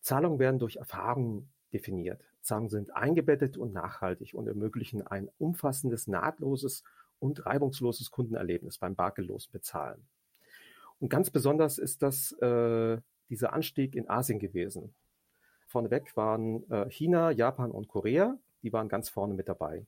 Zahlungen 0.00 0.38
werden 0.38 0.58
durch 0.58 0.76
Erfahrungen 0.76 1.48
definiert. 1.72 2.24
Zahlungen 2.42 2.70
sind 2.70 2.94
eingebettet 2.94 3.56
und 3.56 3.72
nachhaltig 3.72 4.34
und 4.34 4.46
ermöglichen 4.46 5.06
ein 5.06 5.28
umfassendes, 5.38 6.06
nahtloses 6.06 6.84
und 7.18 7.44
reibungsloses 7.46 8.10
Kundenerlebnis 8.10 8.78
beim 8.78 8.94
bargeldlosen 8.94 9.52
Bezahlen. 9.52 10.06
Und 11.00 11.10
ganz 11.10 11.30
besonders 11.30 11.78
ist 11.78 12.02
das 12.02 12.32
äh, 12.40 12.98
dieser 13.28 13.52
Anstieg 13.52 13.94
in 13.94 14.08
Asien 14.08 14.38
gewesen. 14.38 14.94
Vorneweg 15.66 16.16
waren 16.16 16.68
äh, 16.70 16.88
China, 16.90 17.30
Japan 17.30 17.70
und 17.70 17.88
Korea, 17.88 18.38
die 18.62 18.72
waren 18.72 18.88
ganz 18.88 19.08
vorne 19.08 19.34
mit 19.34 19.48
dabei. 19.48 19.84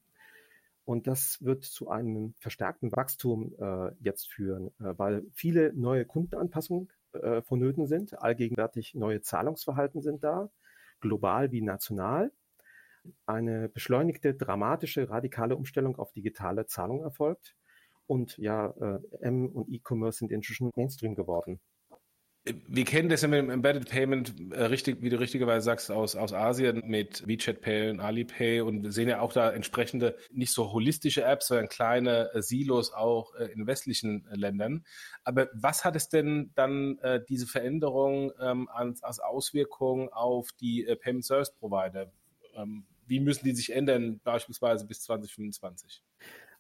Und 0.91 1.07
das 1.07 1.39
wird 1.41 1.63
zu 1.63 1.89
einem 1.89 2.35
verstärkten 2.41 2.91
Wachstum 2.91 3.55
äh, 3.61 3.93
jetzt 4.01 4.27
führen, 4.27 4.73
äh, 4.81 4.99
weil 4.99 5.23
viele 5.33 5.73
neue 5.73 6.05
Kundenanpassungen 6.05 6.89
äh, 7.13 7.43
vonnöten 7.43 7.87
sind. 7.87 8.21
Allgegenwärtig 8.21 8.97
neue 8.97 9.21
Zahlungsverhalten 9.21 10.03
sind 10.03 10.25
da, 10.25 10.51
global 11.01 11.53
wie 11.53 11.63
national. 11.63 12.33
Eine 13.25 13.69
beschleunigte, 13.69 14.35
dramatische, 14.35 15.09
radikale 15.09 15.55
Umstellung 15.55 15.97
auf 15.97 16.11
digitale 16.11 16.67
Zahlung 16.67 17.05
erfolgt. 17.05 17.55
Und 18.09 18.37
ja, 18.39 18.75
äh, 18.81 18.99
M 19.21 19.47
und 19.47 19.69
E-Commerce 19.69 20.19
sind 20.19 20.33
inzwischen 20.33 20.73
Mainstream 20.75 21.15
geworden. 21.15 21.61
Wir 22.45 22.87
kennen 22.87 23.11
das 23.11 23.21
ja 23.21 23.29
mit 23.29 23.39
dem 23.39 23.51
Embedded 23.51 23.91
Payment 23.91 24.35
äh, 24.53 24.65
richtig, 24.65 25.03
wie 25.03 25.11
du 25.11 25.21
richtigerweise 25.21 25.65
sagst, 25.65 25.91
aus, 25.91 26.17
aus 26.17 26.33
Asien 26.33 26.83
mit 26.87 27.27
WeChat 27.27 27.61
Pay 27.61 27.91
und 27.91 28.01
Alipay 28.01 28.63
und 28.63 28.91
sehen 28.91 29.11
ja 29.11 29.21
auch 29.21 29.35
da 29.35 29.51
entsprechende, 29.51 30.17
nicht 30.33 30.53
so 30.55 30.73
holistische 30.73 31.23
Apps, 31.23 31.49
sondern 31.49 31.69
kleine 31.69 32.33
äh, 32.33 32.41
Silos 32.41 32.95
auch 32.95 33.35
äh, 33.35 33.53
in 33.53 33.67
westlichen 33.67 34.27
Ländern. 34.33 34.87
Aber 35.23 35.51
was 35.53 35.85
hat 35.85 35.97
es 35.97 36.09
denn 36.09 36.51
dann 36.55 36.99
diese 37.29 37.47
Veränderung 37.47 38.33
ähm, 38.41 38.69
als, 38.69 39.03
als 39.03 39.21
Auswirkung 39.21 40.09
auf 40.11 40.49
die 40.61 40.87
Payment 41.03 41.27
Service 41.27 41.53
Provider? 41.53 42.11
Ähm, 42.55 42.87
wie 43.07 43.21
müssen 43.21 43.45
die 43.45 43.55
sich 43.55 43.73
ändern, 43.73 44.21
beispielsweise 44.25 44.87
bis 44.87 45.03
2025? 45.03 46.03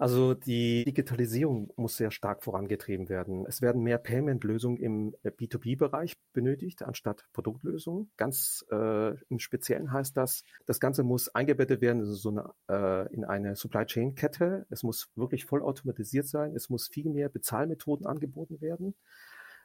Also 0.01 0.33
die 0.33 0.83
Digitalisierung 0.87 1.75
muss 1.77 1.99
sehr 1.99 2.11
stark 2.11 2.43
vorangetrieben 2.43 3.11
werden. 3.11 3.45
Es 3.47 3.61
werden 3.61 3.83
mehr 3.83 3.99
Payment-Lösungen 3.99 4.79
im 4.79 5.15
äh, 5.23 5.29
B2B-Bereich 5.31 6.15
benötigt, 6.33 6.83
anstatt 6.83 7.27
Produktlösungen. 7.35 8.11
Ganz 8.17 8.65
äh, 8.71 9.11
im 9.29 9.39
Speziellen 9.39 9.93
heißt 9.93 10.17
das, 10.17 10.45
das 10.65 10.81
Ganze 10.81 11.03
muss 11.03 11.29
eingebettet 11.29 11.83
werden 11.83 11.99
in, 11.99 12.15
so 12.15 12.31
eine, 12.31 12.51
äh, 12.71 13.13
in 13.13 13.27
eine 13.27 13.57
Supply-Chain-Kette. 13.57 14.65
Es 14.71 14.83
muss 14.83 15.11
wirklich 15.17 15.45
vollautomatisiert 15.45 16.27
sein. 16.27 16.57
Es 16.57 16.71
muss 16.71 16.89
viel 16.89 17.11
mehr 17.11 17.29
Bezahlmethoden 17.29 18.07
angeboten 18.07 18.63
werden. 18.63 18.95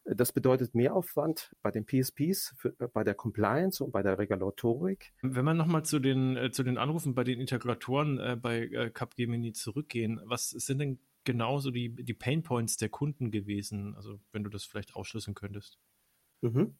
Das 0.05 0.31
bedeutet 0.31 0.75
Mehraufwand 0.75 1.55
bei 1.63 1.71
den 1.71 1.85
PSPs, 1.85 2.53
für, 2.57 2.75
äh, 2.79 2.87
bei 2.87 3.03
der 3.03 3.15
Compliance 3.15 3.83
und 3.83 3.91
bei 3.91 4.03
der 4.03 4.19
Regulatorik. 4.19 5.13
Wenn 5.21 5.45
wir 5.45 5.53
nochmal 5.53 5.83
zu 5.83 5.99
den, 5.99 6.37
äh, 6.37 6.51
zu 6.51 6.63
den 6.63 6.77
Anrufen 6.77 7.15
bei 7.15 7.23
den 7.23 7.39
Integratoren 7.39 8.19
äh, 8.19 8.37
bei 8.39 8.67
äh, 8.67 8.89
Capgemini 8.91 9.53
zurückgehen, 9.53 10.21
was 10.23 10.49
sind 10.49 10.79
denn 10.79 10.99
genauso 11.23 11.71
die, 11.71 11.89
die 11.89 12.13
Pain 12.13 12.43
Points 12.43 12.77
der 12.77 12.89
Kunden 12.89 13.31
gewesen? 13.31 13.95
Also 13.95 14.19
wenn 14.31 14.43
du 14.43 14.49
das 14.49 14.63
vielleicht 14.63 14.95
aufschlüsseln 14.95 15.33
könntest. 15.33 15.79
Mhm. 16.41 16.75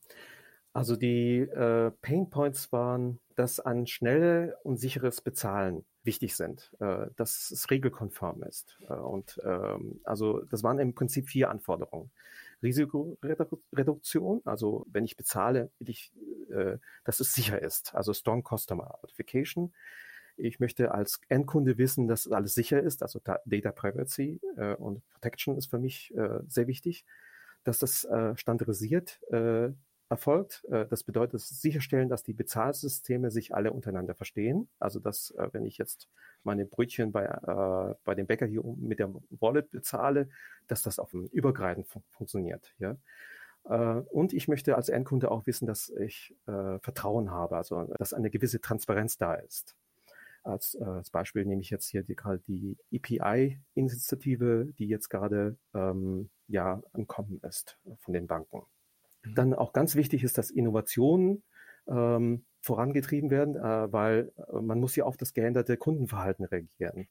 Also 0.72 0.96
die 0.96 1.40
äh, 1.40 1.92
Pain 2.02 2.30
Points 2.30 2.72
waren, 2.74 3.20
dass 3.36 3.60
ein 3.60 3.88
schnelles 3.88 4.54
und 4.64 4.78
sicheres 4.78 5.22
Bezahlen 5.22 5.86
wichtig 6.04 6.36
sind, 6.36 6.72
äh, 6.80 7.08
dass 7.16 7.50
es 7.50 7.72
regelkonform 7.72 8.44
ist. 8.44 8.78
Äh, 8.90 8.94
und 8.94 9.40
ähm, 9.44 10.02
also 10.04 10.42
das 10.42 10.64
waren 10.64 10.80
im 10.80 10.94
Prinzip 10.94 11.30
vier 11.30 11.50
Anforderungen. 11.50 12.12
Risikoreduktion, 12.64 14.42
also 14.46 14.86
wenn 14.90 15.06
ich 15.06 15.18
bezahle, 15.18 15.72
will 15.80 15.90
ich, 15.90 16.12
äh, 16.50 16.78
dass 17.04 17.20
es 17.20 17.34
sicher 17.34 17.62
ist, 17.62 17.96
also 17.96 18.14
Strong 18.14 18.44
Customer 18.44 18.94
Authentication. 19.04 19.74
Ich 20.38 20.60
möchte 20.60 20.92
als 20.92 21.22
Endkunde 21.30 21.78
wissen, 21.78 22.08
dass 22.08 22.30
alles 22.30 22.54
sicher 22.54 22.82
ist, 22.82 23.04
also 23.04 23.20
Data 23.46 23.72
Privacy 23.72 24.42
äh, 24.58 24.76
und 24.76 25.08
Protection 25.10 25.58
ist 25.58 25.70
für 25.70 25.80
mich 25.80 26.14
äh, 26.16 26.40
sehr 26.48 26.68
wichtig, 26.68 27.06
dass 27.64 27.80
das 27.80 28.04
äh, 28.04 28.36
standardisiert 28.36 29.22
äh, 29.32 29.70
erfolgt. 30.10 30.66
Äh, 30.66 30.86
das 30.88 31.04
bedeutet 31.04 31.42
sicherstellen, 31.42 32.10
dass 32.10 32.24
die 32.24 32.34
Bezahlsysteme 32.34 33.32
sich 33.32 33.56
alle 33.56 33.72
untereinander 33.72 34.14
verstehen. 34.14 34.68
Also 34.80 35.00
dass, 35.00 35.32
äh, 35.32 35.50
wenn 35.52 35.66
ich 35.66 35.78
jetzt 35.78 36.10
meine 36.46 36.66
Brötchen 36.66 37.12
bei, 37.12 37.26
äh, 37.26 37.96
bei 38.04 38.16
dem 38.16 38.28
Bäcker 38.28 38.46
hier 38.46 38.64
mit 38.78 39.00
der 39.00 39.14
Wallet 39.30 39.72
bezahle, 39.72 40.30
dass 40.68 40.82
das 40.82 41.00
auf 41.00 41.12
dem 41.12 41.26
Übergreifend 41.28 41.88
fun 41.88 42.04
funktioniert. 42.10 42.74
Ja? 42.80 42.98
Und 43.68 44.32
ich 44.32 44.48
möchte 44.48 44.76
als 44.76 44.90
Endkunde 44.90 45.32
auch 45.32 45.48
wissen, 45.48 45.66
dass 45.66 45.90
ich 45.90 46.36
äh, 46.46 46.78
Vertrauen 46.82 47.32
habe, 47.32 47.58
also 47.58 47.86
dass 47.98 48.14
eine 48.14 48.30
gewisse 48.30 48.62
Transparenz 48.62 49.18
da 49.18 49.34
ist. 49.34 49.76
Als, 50.46 50.76
äh, 50.76 50.84
als 50.84 51.10
Beispiel 51.10 51.44
nehme 51.44 51.62
ich 51.62 51.72
jetzt 51.72 51.88
hier 51.88 52.04
die, 52.04 52.16
die 52.48 52.78
EPI-Initiative, 52.92 54.72
die 54.78 54.88
jetzt 54.88 55.10
gerade 55.10 55.58
ähm, 55.74 56.30
ja 56.48 56.84
ankommen 56.94 57.40
ist 57.42 57.80
von 57.98 58.14
den 58.14 58.28
Banken. 58.28 58.62
Mhm. 59.24 59.36
Dann 59.36 59.54
auch 59.56 59.74
ganz 59.74 59.96
wichtig 59.96 60.24
ist, 60.24 60.38
dass 60.38 60.52
Innovationen 60.52 61.42
ähm, 61.88 62.46
vorangetrieben 62.66 63.30
werden, 63.30 63.56
äh, 63.56 63.94
weil 63.94 64.32
äh, 64.38 64.60
man 64.60 64.80
muss 64.80 64.96
ja 64.96 65.06
auf 65.06 65.18
das 65.18 65.34
geänderte 65.34 65.78
Kundenverhalten 65.78 66.46
reagieren. 66.46 67.08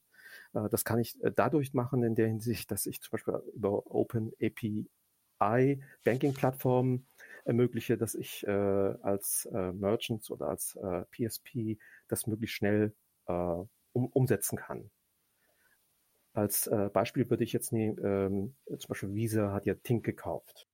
Äh, 0.53 0.69
das 0.69 0.85
kann 0.85 0.99
ich 0.99 1.21
äh, 1.23 1.31
dadurch 1.35 1.73
machen 1.73 2.03
in 2.03 2.15
der 2.15 2.27
Hinsicht, 2.27 2.69
dass 2.71 2.85
ich 2.85 3.01
zum 3.01 3.11
Beispiel 3.11 3.41
über 3.53 3.89
Open 3.89 4.33
API 4.41 5.81
Banking 6.03 6.33
Plattformen 6.33 7.07
ermögliche, 7.45 7.97
dass 7.97 8.15
ich 8.15 8.45
äh, 8.47 8.51
als 8.51 9.47
äh, 9.53 9.71
Merchants 9.71 10.29
oder 10.31 10.47
als 10.47 10.77
PSP 11.11 11.77
das 12.07 12.25
möglichst 12.27 12.55
schnell 12.55 12.93
um, 13.27 13.67
umsetzen 13.93 14.57
kann. 14.57 14.91
Als 16.33 16.69
Beispiel 16.93 17.29
würde 17.29 17.43
ich 17.43 17.53
jetzt 17.53 17.71
nehmen, 17.73 17.97
ähm, 18.03 18.55
zum 18.77 18.89
Beispiel 18.89 19.13
Visa 19.15 19.51
hat 19.51 19.65
ja 19.65 19.73
Tink 19.73 20.05
gekauft. 20.05 20.67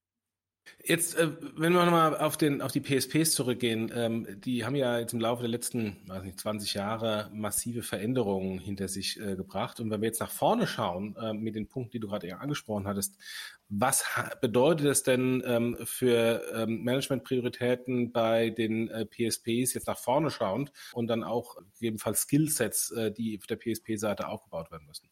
Jetzt, 0.84 1.16
äh, 1.18 1.30
wenn 1.56 1.74
wir 1.74 1.86
nochmal 1.86 2.18
auf, 2.18 2.38
auf 2.42 2.72
die 2.72 2.82
PSPs 2.82 3.32
zurückgehen, 3.34 3.92
ähm, 3.94 4.28
die 4.40 4.66
haben 4.66 4.76
ja 4.76 5.00
jetzt 5.00 5.14
im 5.14 5.20
Laufe 5.20 5.42
der 5.42 5.50
letzten, 5.50 5.98
weiß 6.08 6.24
nicht, 6.24 6.40
20 6.40 6.74
Jahre 6.74 7.30
massive 7.34 7.84
Veränderungen 7.84 8.60
hinter 8.60 8.88
sich 8.88 9.20
äh, 9.20 9.36
gebracht. 9.36 9.80
Und 9.80 9.92
wenn 9.92 10.02
wir 10.02 10.08
jetzt 10.08 10.20
nach 10.20 10.32
vorne 10.32 10.68
schauen, 10.68 11.16
äh, 11.18 11.34
mit 11.34 11.56
den 11.56 11.68
Punkten, 11.68 11.92
die 11.92 12.00
du 12.00 12.08
gerade 12.08 12.36
angesprochen 12.38 12.88
hattest, 12.88 13.18
was 13.70 14.06
bedeutet 14.42 14.88
das 14.88 15.04
denn 15.04 15.44
ähm, 15.46 15.78
für 15.84 16.42
ähm, 16.54 16.84
Managementprioritäten 16.84 18.12
bei 18.12 18.50
den 18.50 18.90
äh, 18.90 19.06
PSPs 19.06 19.74
jetzt 19.74 19.88
nach 19.88 20.00
vorne 20.00 20.32
schauend 20.32 20.72
und 20.94 21.08
dann 21.08 21.24
auch 21.24 21.58
gegebenenfalls 21.76 22.22
Skillsets, 22.24 22.94
die 23.18 23.38
auf 23.38 23.48
der 23.48 23.58
PSP-Seite 23.58 24.28
aufgebaut 24.28 24.72
werden 24.72 24.88
müssen? 24.88 25.10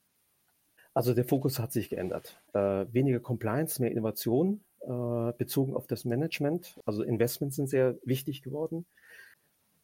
Also 0.93 1.13
der 1.13 1.25
Fokus 1.25 1.59
hat 1.59 1.71
sich 1.71 1.89
geändert. 1.89 2.41
Äh, 2.53 2.85
weniger 2.91 3.19
Compliance, 3.19 3.81
mehr 3.81 3.91
Innovation, 3.91 4.65
äh, 4.81 5.33
bezogen 5.37 5.75
auf 5.75 5.87
das 5.87 6.05
Management. 6.05 6.79
Also 6.85 7.03
Investments 7.03 7.55
sind 7.55 7.69
sehr 7.69 7.97
wichtig 8.03 8.41
geworden. 8.41 8.85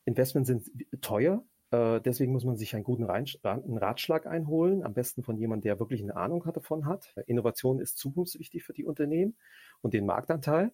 Investments 0.05 0.47
sind 0.47 0.69
teuer, 1.01 1.43
äh, 1.71 1.99
deswegen 2.01 2.31
muss 2.31 2.45
man 2.45 2.57
sich 2.57 2.75
einen 2.75 2.83
guten 2.83 3.05
Ratschlag 3.05 4.27
einholen, 4.27 4.83
am 4.83 4.93
besten 4.93 5.23
von 5.23 5.37
jemandem, 5.37 5.63
der 5.63 5.79
wirklich 5.79 6.01
eine 6.01 6.15
Ahnung 6.15 6.43
davon 6.53 6.85
hat. 6.85 7.13
Innovation 7.25 7.79
ist 7.79 7.97
zukunftswichtig 7.97 8.63
für 8.63 8.73
die 8.73 8.85
Unternehmen 8.85 9.35
und 9.81 9.93
den 9.93 10.05
Marktanteil. 10.05 10.71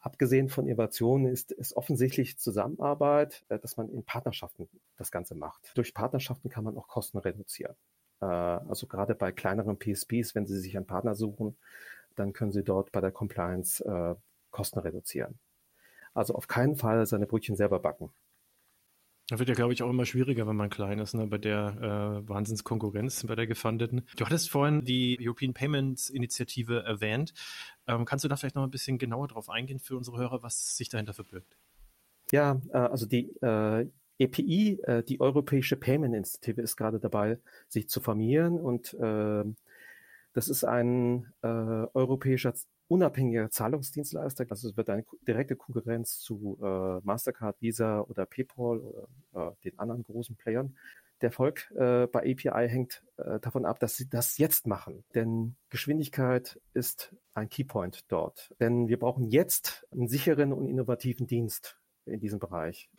Abgesehen 0.00 0.48
von 0.48 0.66
Innovation 0.66 1.26
ist 1.26 1.52
es 1.52 1.76
offensichtlich 1.76 2.38
Zusammenarbeit, 2.38 3.44
äh, 3.48 3.58
dass 3.58 3.76
man 3.76 3.88
in 3.88 4.04
Partnerschaften 4.04 4.68
das 4.96 5.10
Ganze 5.10 5.34
macht. 5.34 5.72
Durch 5.76 5.94
Partnerschaften 5.94 6.48
kann 6.50 6.64
man 6.64 6.76
auch 6.76 6.88
Kosten 6.88 7.18
reduzieren. 7.18 7.74
Also 8.20 8.86
gerade 8.86 9.16
bei 9.16 9.32
kleineren 9.32 9.78
PSPs, 9.80 10.36
wenn 10.36 10.46
sie 10.46 10.60
sich 10.60 10.76
einen 10.76 10.86
Partner 10.86 11.16
suchen, 11.16 11.56
dann 12.16 12.32
können 12.32 12.52
Sie 12.52 12.64
dort 12.64 12.92
bei 12.92 13.00
der 13.00 13.12
Compliance 13.12 13.84
äh, 13.84 14.14
Kosten 14.50 14.78
reduzieren. 14.78 15.38
Also 16.14 16.34
auf 16.34 16.46
keinen 16.46 16.76
Fall 16.76 17.06
seine 17.06 17.26
Brötchen 17.26 17.56
selber 17.56 17.78
backen. 17.80 18.10
Das 19.28 19.38
wird 19.38 19.48
ja, 19.48 19.54
glaube 19.54 19.72
ich, 19.72 19.82
auch 19.82 19.88
immer 19.88 20.04
schwieriger, 20.04 20.46
wenn 20.46 20.56
man 20.56 20.68
klein 20.68 20.98
ist, 20.98 21.14
ne? 21.14 21.26
bei 21.26 21.38
der 21.38 22.22
äh, 22.24 22.28
Wahnsinnskonkurrenz, 22.28 23.24
bei 23.26 23.34
der 23.34 23.46
gefundeten. 23.46 24.02
Du 24.16 24.26
hattest 24.26 24.50
vorhin 24.50 24.84
die 24.84 25.16
European 25.20 25.54
Payments 25.54 26.10
Initiative 26.10 26.82
erwähnt. 26.82 27.32
Ähm, 27.86 28.04
kannst 28.04 28.24
du 28.24 28.28
da 28.28 28.36
vielleicht 28.36 28.56
noch 28.56 28.64
ein 28.64 28.70
bisschen 28.70 28.98
genauer 28.98 29.28
drauf 29.28 29.48
eingehen 29.48 29.78
für 29.78 29.96
unsere 29.96 30.18
Hörer, 30.18 30.42
was 30.42 30.76
sich 30.76 30.88
dahinter 30.88 31.14
verbirgt? 31.14 31.56
Ja, 32.30 32.60
äh, 32.72 32.78
also 32.78 33.06
die 33.06 33.30
äh, 33.40 33.86
EPI, 34.18 34.80
äh, 34.82 35.02
die 35.02 35.20
Europäische 35.20 35.76
Payment 35.76 36.14
Initiative, 36.14 36.60
ist 36.60 36.76
gerade 36.76 36.98
dabei, 36.98 37.38
sich 37.68 37.88
zu 37.88 38.00
formieren 38.00 38.60
und 38.60 38.92
äh, 38.94 39.44
das 40.32 40.48
ist 40.48 40.64
ein 40.64 41.32
äh, 41.42 41.46
europäischer 41.46 42.54
unabhängiger 42.88 43.50
Zahlungsdienstleister. 43.50 44.46
Also 44.48 44.68
es 44.68 44.76
wird 44.76 44.90
eine 44.90 45.04
direkte 45.26 45.56
Konkurrenz 45.56 46.18
zu 46.18 46.58
äh, 46.62 47.00
Mastercard, 47.04 47.60
Visa 47.60 48.00
oder 48.00 48.26
PayPal 48.26 48.80
oder 48.80 49.08
äh, 49.34 49.50
den 49.64 49.78
anderen 49.78 50.04
großen 50.04 50.36
Playern. 50.36 50.76
Der 51.20 51.28
Erfolg 51.28 51.70
äh, 51.76 52.06
bei 52.08 52.20
API 52.20 52.68
hängt 52.68 53.04
äh, 53.16 53.38
davon 53.38 53.64
ab, 53.64 53.78
dass 53.78 53.96
sie 53.96 54.08
das 54.08 54.38
jetzt 54.38 54.66
machen. 54.66 55.04
Denn 55.14 55.54
Geschwindigkeit 55.70 56.60
ist 56.74 57.14
ein 57.32 57.48
Keypoint 57.48 58.10
dort. 58.10 58.52
Denn 58.58 58.88
wir 58.88 58.98
brauchen 58.98 59.24
jetzt 59.24 59.86
einen 59.92 60.08
sicheren 60.08 60.52
und 60.52 60.66
innovativen 60.66 61.26
Dienst 61.26 61.78
in 62.06 62.20
diesem 62.20 62.40
Bereich. 62.40 62.90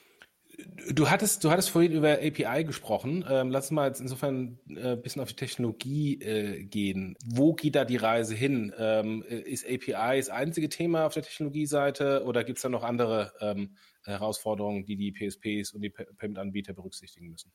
Du 0.92 1.10
hattest, 1.10 1.44
du 1.44 1.50
hattest 1.50 1.72
vorhin 1.72 1.94
über 1.94 2.14
API 2.14 2.64
gesprochen. 2.64 3.26
Ähm, 3.28 3.50
lass 3.50 3.66
uns 3.66 3.72
mal 3.72 3.88
jetzt 3.88 4.02
insofern 4.02 4.60
ein 4.70 4.78
äh, 4.78 4.96
bisschen 4.96 5.22
auf 5.22 5.30
die 5.30 5.36
Technologie 5.36 6.22
äh, 6.22 6.64
gehen. 6.64 7.16
Wo 7.26 7.54
geht 7.54 7.76
da 7.76 7.86
die 7.86 7.98
Reise 7.98 8.36
hin? 8.36 8.72
Ähm, 8.78 9.24
ist 9.24 9.66
API 9.66 10.18
das 10.18 10.30
einzige 10.30 10.70
Thema 10.70 11.08
auf 11.08 11.14
der 11.14 11.24
Technologieseite 11.24 12.24
oder 12.26 12.44
gibt 12.44 12.58
es 12.60 12.62
da 12.62 12.70
noch 12.70 12.84
andere 12.84 13.34
ähm, 13.40 13.78
Herausforderungen, 14.04 14.86
die 14.86 14.96
die 14.96 15.12
PSPs 15.12 15.74
und 15.74 15.82
die 15.82 15.90
Payment-Anbieter 15.90 16.74
berücksichtigen 16.74 17.30
müssen? 17.30 17.52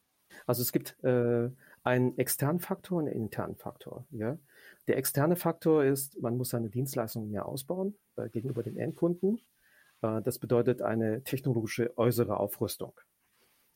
Also 0.46 0.62
es 0.62 0.72
gibt 0.72 0.96
äh, 1.04 1.50
einen 1.82 2.18
externen 2.18 2.60
Faktor 2.60 2.98
und 2.98 3.08
einen 3.08 3.24
internen 3.24 3.56
Faktor. 3.56 4.06
Ja? 4.10 4.38
Der 4.86 4.96
externe 4.96 5.36
Faktor 5.36 5.84
ist, 5.84 6.20
man 6.20 6.36
muss 6.36 6.50
seine 6.50 6.70
Dienstleistungen 6.70 7.30
mehr 7.30 7.46
ausbauen 7.46 7.94
äh, 8.16 8.28
gegenüber 8.28 8.62
den 8.62 8.76
Endkunden. 8.76 9.40
Äh, 10.02 10.22
das 10.22 10.38
bedeutet 10.38 10.82
eine 10.82 11.22
technologische 11.24 11.96
äußere 11.96 12.38
Aufrüstung. 12.38 12.92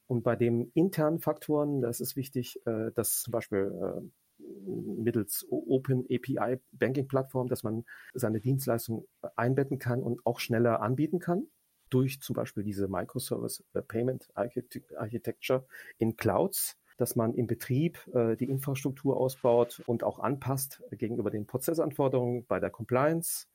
Und 0.07 0.23
bei 0.23 0.37
den 0.37 0.71
internen 0.75 1.21
Faktoren, 1.21 1.81
das 1.81 2.01
ist 2.01 2.17
wichtig, 2.17 2.61
äh, 2.67 2.91
dass 2.93 3.23
zum 3.23 3.33
Beispiel 3.33 3.73
äh, 3.73 4.45
mittels 4.67 5.47
Open 5.51 6.05
API 6.11 6.61
Banking 6.73 7.07
Plattform, 7.07 7.49
dass 7.49 7.63
man 7.63 7.85
seine 8.13 8.41
Dienstleistung 8.41 9.07
einbetten 9.37 9.79
kann 9.79 10.03
und 10.03 10.27
auch 10.27 10.41
schneller 10.41 10.81
anbieten 10.81 11.21
kann 11.21 11.47
durch 11.91 12.21
zum 12.21 12.35
Beispiel 12.35 12.65
diese 12.65 12.89
Microservice 12.89 13.63
Payment 13.87 14.29
Architecture 14.35 15.65
in 15.99 16.17
Clouds, 16.17 16.77
dass 16.97 17.15
man 17.15 17.35
im 17.35 17.47
Betrieb 17.47 17.99
die 18.41 18.49
Infrastruktur 18.49 19.19
ausbaut 19.19 19.83
und 19.87 20.03
auch 20.03 20.19
anpasst 20.19 20.83
gegenüber 20.91 21.31
den 21.31 21.47
Prozessanforderungen 21.47 22.47
bei 22.47 22.59
der 22.59 22.71
Compliance. 22.71 23.47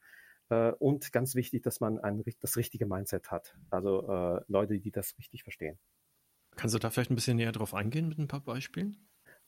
Äh, 0.50 0.72
und 0.72 1.12
ganz 1.12 1.36
wichtig, 1.36 1.64
dass 1.64 1.80
man 1.80 2.00
ein, 2.00 2.24
das 2.42 2.58
richtige 2.58 2.86
Mindset 2.86 3.32
hat. 3.32 3.56
Also 3.70 4.08
äh, 4.10 4.42
Leute, 4.48 4.80
die 4.80 4.92
das 4.92 5.18
richtig 5.18 5.44
verstehen. 5.44 5.78
Kannst 6.56 6.74
du 6.74 6.80
da 6.80 6.90
vielleicht 6.90 7.12
ein 7.12 7.16
bisschen 7.16 7.38
näher 7.38 7.52
drauf 7.52 7.74
eingehen 7.74 8.10
mit 8.10 8.18
ein 8.18 8.28
paar 8.28 8.42
Beispielen? 8.42 8.98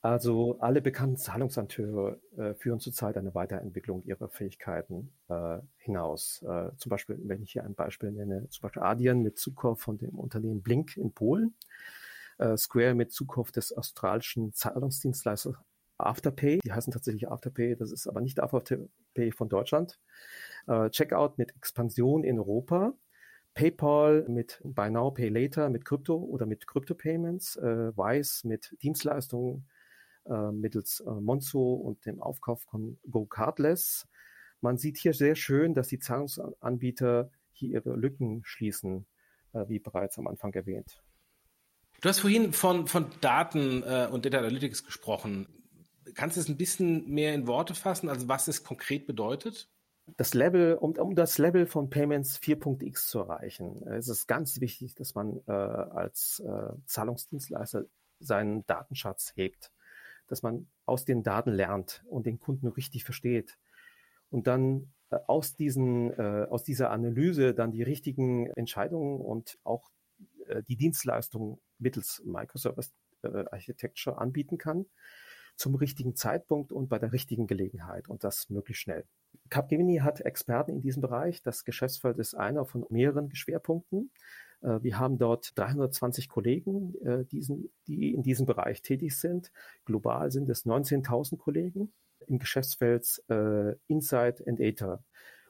Also 0.02 0.60
alle 0.60 0.82
bekannten 0.82 1.18
Zahlungsakteure 1.18 2.22
äh, 2.38 2.54
führen 2.54 2.80
zurzeit 2.80 3.18
eine 3.18 3.36
Weiterentwicklung 3.36 4.04
ihrer 4.06 4.30
Fähigkeiten 4.30 5.12
äh, 5.28 5.60
hinaus. 5.78 6.42
Äh, 6.44 6.72
zum 6.78 6.90
Beispiel, 6.90 7.20
wenn 7.24 7.42
ich 7.42 7.52
hier 7.52 7.66
ein 7.66 7.76
Beispiel 7.76 8.12
nenne, 8.12 8.48
zum 8.50 8.62
Beispiel 8.62 8.82
Adyen 8.82 9.22
mit 9.24 9.38
Zukauf 9.38 9.82
von 9.82 9.98
dem 9.98 10.18
Unternehmen 10.18 10.62
Blink 10.62 10.96
in 10.96 11.12
Polen, 11.12 11.54
äh, 12.38 12.56
Square 12.56 12.94
mit 12.94 13.12
Zukauf 13.12 13.52
des 13.52 13.74
australischen 13.74 14.54
Zahlungsdienstleisters 14.54 15.56
Afterpay, 15.98 16.60
die 16.64 16.72
heißen 16.72 16.94
tatsächlich 16.94 17.28
Afterpay, 17.28 17.76
das 17.76 17.92
ist 17.92 18.08
aber 18.08 18.22
nicht 18.22 18.40
Afterpay 18.40 19.34
von 19.34 19.50
Deutschland. 19.50 20.00
Äh, 20.68 20.90
Checkout 20.90 21.38
mit 21.38 21.56
Expansion 21.56 22.24
in 22.24 22.40
Europa, 22.40 22.94
PayPal 23.54 24.26
mit 24.28 24.62
Buy 24.64 24.90
Now, 24.90 25.12
Pay 25.12 25.30
Later 25.30 25.70
mit 25.70 25.86
Krypto 25.86 26.16
oder 26.16 26.46
mit 26.46 26.68
Crypto 26.68 26.96
Payments, 26.96 27.56
äh, 27.58 27.96
Wise 27.96 28.48
mit 28.48 28.76
Dienstleistungen 28.82 29.68
äh, 30.26 30.52
mittels 30.52 31.02
äh, 31.02 31.10
Monzo 31.10 31.74
und 31.74 32.06
dem 32.06 32.22
Aufkauf 32.22 32.62
von 32.64 33.00
Go 33.10 33.26
Cardless. 33.26 34.08
Man 34.62 34.78
sieht 34.78 34.98
hier 34.98 35.14
sehr 35.14 35.36
schön, 35.36 35.74
dass 35.74 35.88
die 35.88 36.00
Zahlungsanbieter 36.00 37.32
hier 37.52 37.70
ihre 37.70 37.96
Lücken 37.96 38.42
schließen, 38.44 39.06
äh, 39.54 39.66
wie 39.68 39.80
bereits 39.80 40.18
am 40.18 40.28
Anfang 40.28 40.54
erwähnt. 40.54 41.02
Du 42.02 42.08
hast 42.08 42.20
vorhin 42.20 42.54
von, 42.54 42.88
von 42.88 43.08
Daten 43.22 43.84
äh, 43.84 44.08
und 44.12 44.26
Data 44.26 44.38
Analytics 44.38 44.86
gesprochen. 44.86 45.48
Kannst 46.14 46.38
du 46.38 46.42
es 46.42 46.50
ein 46.50 46.58
bisschen 46.58 47.10
mehr 47.10 47.34
in 47.34 47.46
Worte 47.46 47.76
fassen, 47.76 48.10
also 48.10 48.28
was 48.28 48.48
es 48.48 48.64
konkret 48.64 49.06
bedeutet? 49.06 49.70
Das 50.18 50.34
Level, 50.34 50.76
um, 50.76 50.94
um 50.94 51.16
das 51.16 51.38
Level 51.38 51.66
von 51.66 51.90
Payments 51.90 52.38
4.x 52.38 53.08
zu 53.08 53.20
erreichen, 53.20 53.82
ist 53.84 54.08
es 54.08 54.28
ganz 54.28 54.60
wichtig, 54.62 54.96
dass 54.96 55.16
man 55.16 55.42
äh, 55.48 55.52
als 55.52 56.42
äh, 56.46 56.74
Zahlungsdienstleister 56.86 57.86
seinen 58.20 58.66
Datenschatz 58.66 59.34
hebt 59.36 59.72
dass 60.30 60.44
man 60.44 60.68
aus 60.86 61.06
den 61.06 61.24
Daten 61.24 61.52
lernt 61.52 62.04
und 62.08 62.26
den 62.26 62.40
Kunden 62.40 62.68
richtig 62.68 63.04
versteht 63.04 63.58
und 64.30 64.48
dann 64.48 64.94
äh, 65.10 65.18
aus, 65.28 65.56
diesen, 65.56 66.12
äh, 66.12 66.48
aus 66.50 66.64
dieser 66.64 66.92
Analyse 66.92 67.54
dann 67.54 67.72
die 67.72 67.84
richtigen 67.84 68.48
Entscheidungen 68.52 69.20
und 69.20 69.60
auch 69.64 69.90
äh, 70.48 70.64
die 70.64 70.78
Dienstleistungen 70.78 71.60
mittels 71.80 72.22
Microservice 72.26 72.94
äh, 73.24 73.46
Architecture 73.52 74.20
anbieten 74.20 74.58
kann 74.58 74.86
zum 75.56 75.76
richtigen 75.76 76.16
Zeitpunkt 76.16 76.72
und 76.72 76.88
bei 76.88 77.00
der 77.00 77.12
richtigen 77.12 77.48
Gelegenheit 77.48 78.08
und 78.08 78.24
das 78.24 78.50
möglichst 78.50 78.84
schnell. 78.84 79.06
Capgemini 79.50 79.98
hat 79.98 80.22
Experten 80.22 80.72
in 80.72 80.82
diesem 80.82 81.02
Bereich. 81.02 81.42
Das 81.42 81.66
Geschäftsfeld 81.66 82.18
ist 82.20 82.36
einer 82.36 82.66
von 82.66 82.86
mehreren 82.90 83.34
Schwerpunkten. 83.34 84.12
Äh, 84.62 84.80
wir 84.82 85.00
haben 85.00 85.18
dort 85.18 85.58
320 85.58 86.30
Kollegen, 86.30 86.96
äh, 87.06 87.26
die 87.26 88.14
in 88.14 88.24
diesem 88.24 88.46
Bereich 88.46 88.82
tätig 88.82 89.18
sind. 89.18 89.52
Global 89.86 90.32
sind 90.32 90.50
es 90.50 90.66
19.000 90.66 91.38
Kollegen 91.38 91.92
im 92.28 92.40
Geschäftsfeld 92.40 93.24
äh, 93.30 93.76
Insight 93.88 94.46
and 94.48 94.60
Data. 94.60 95.04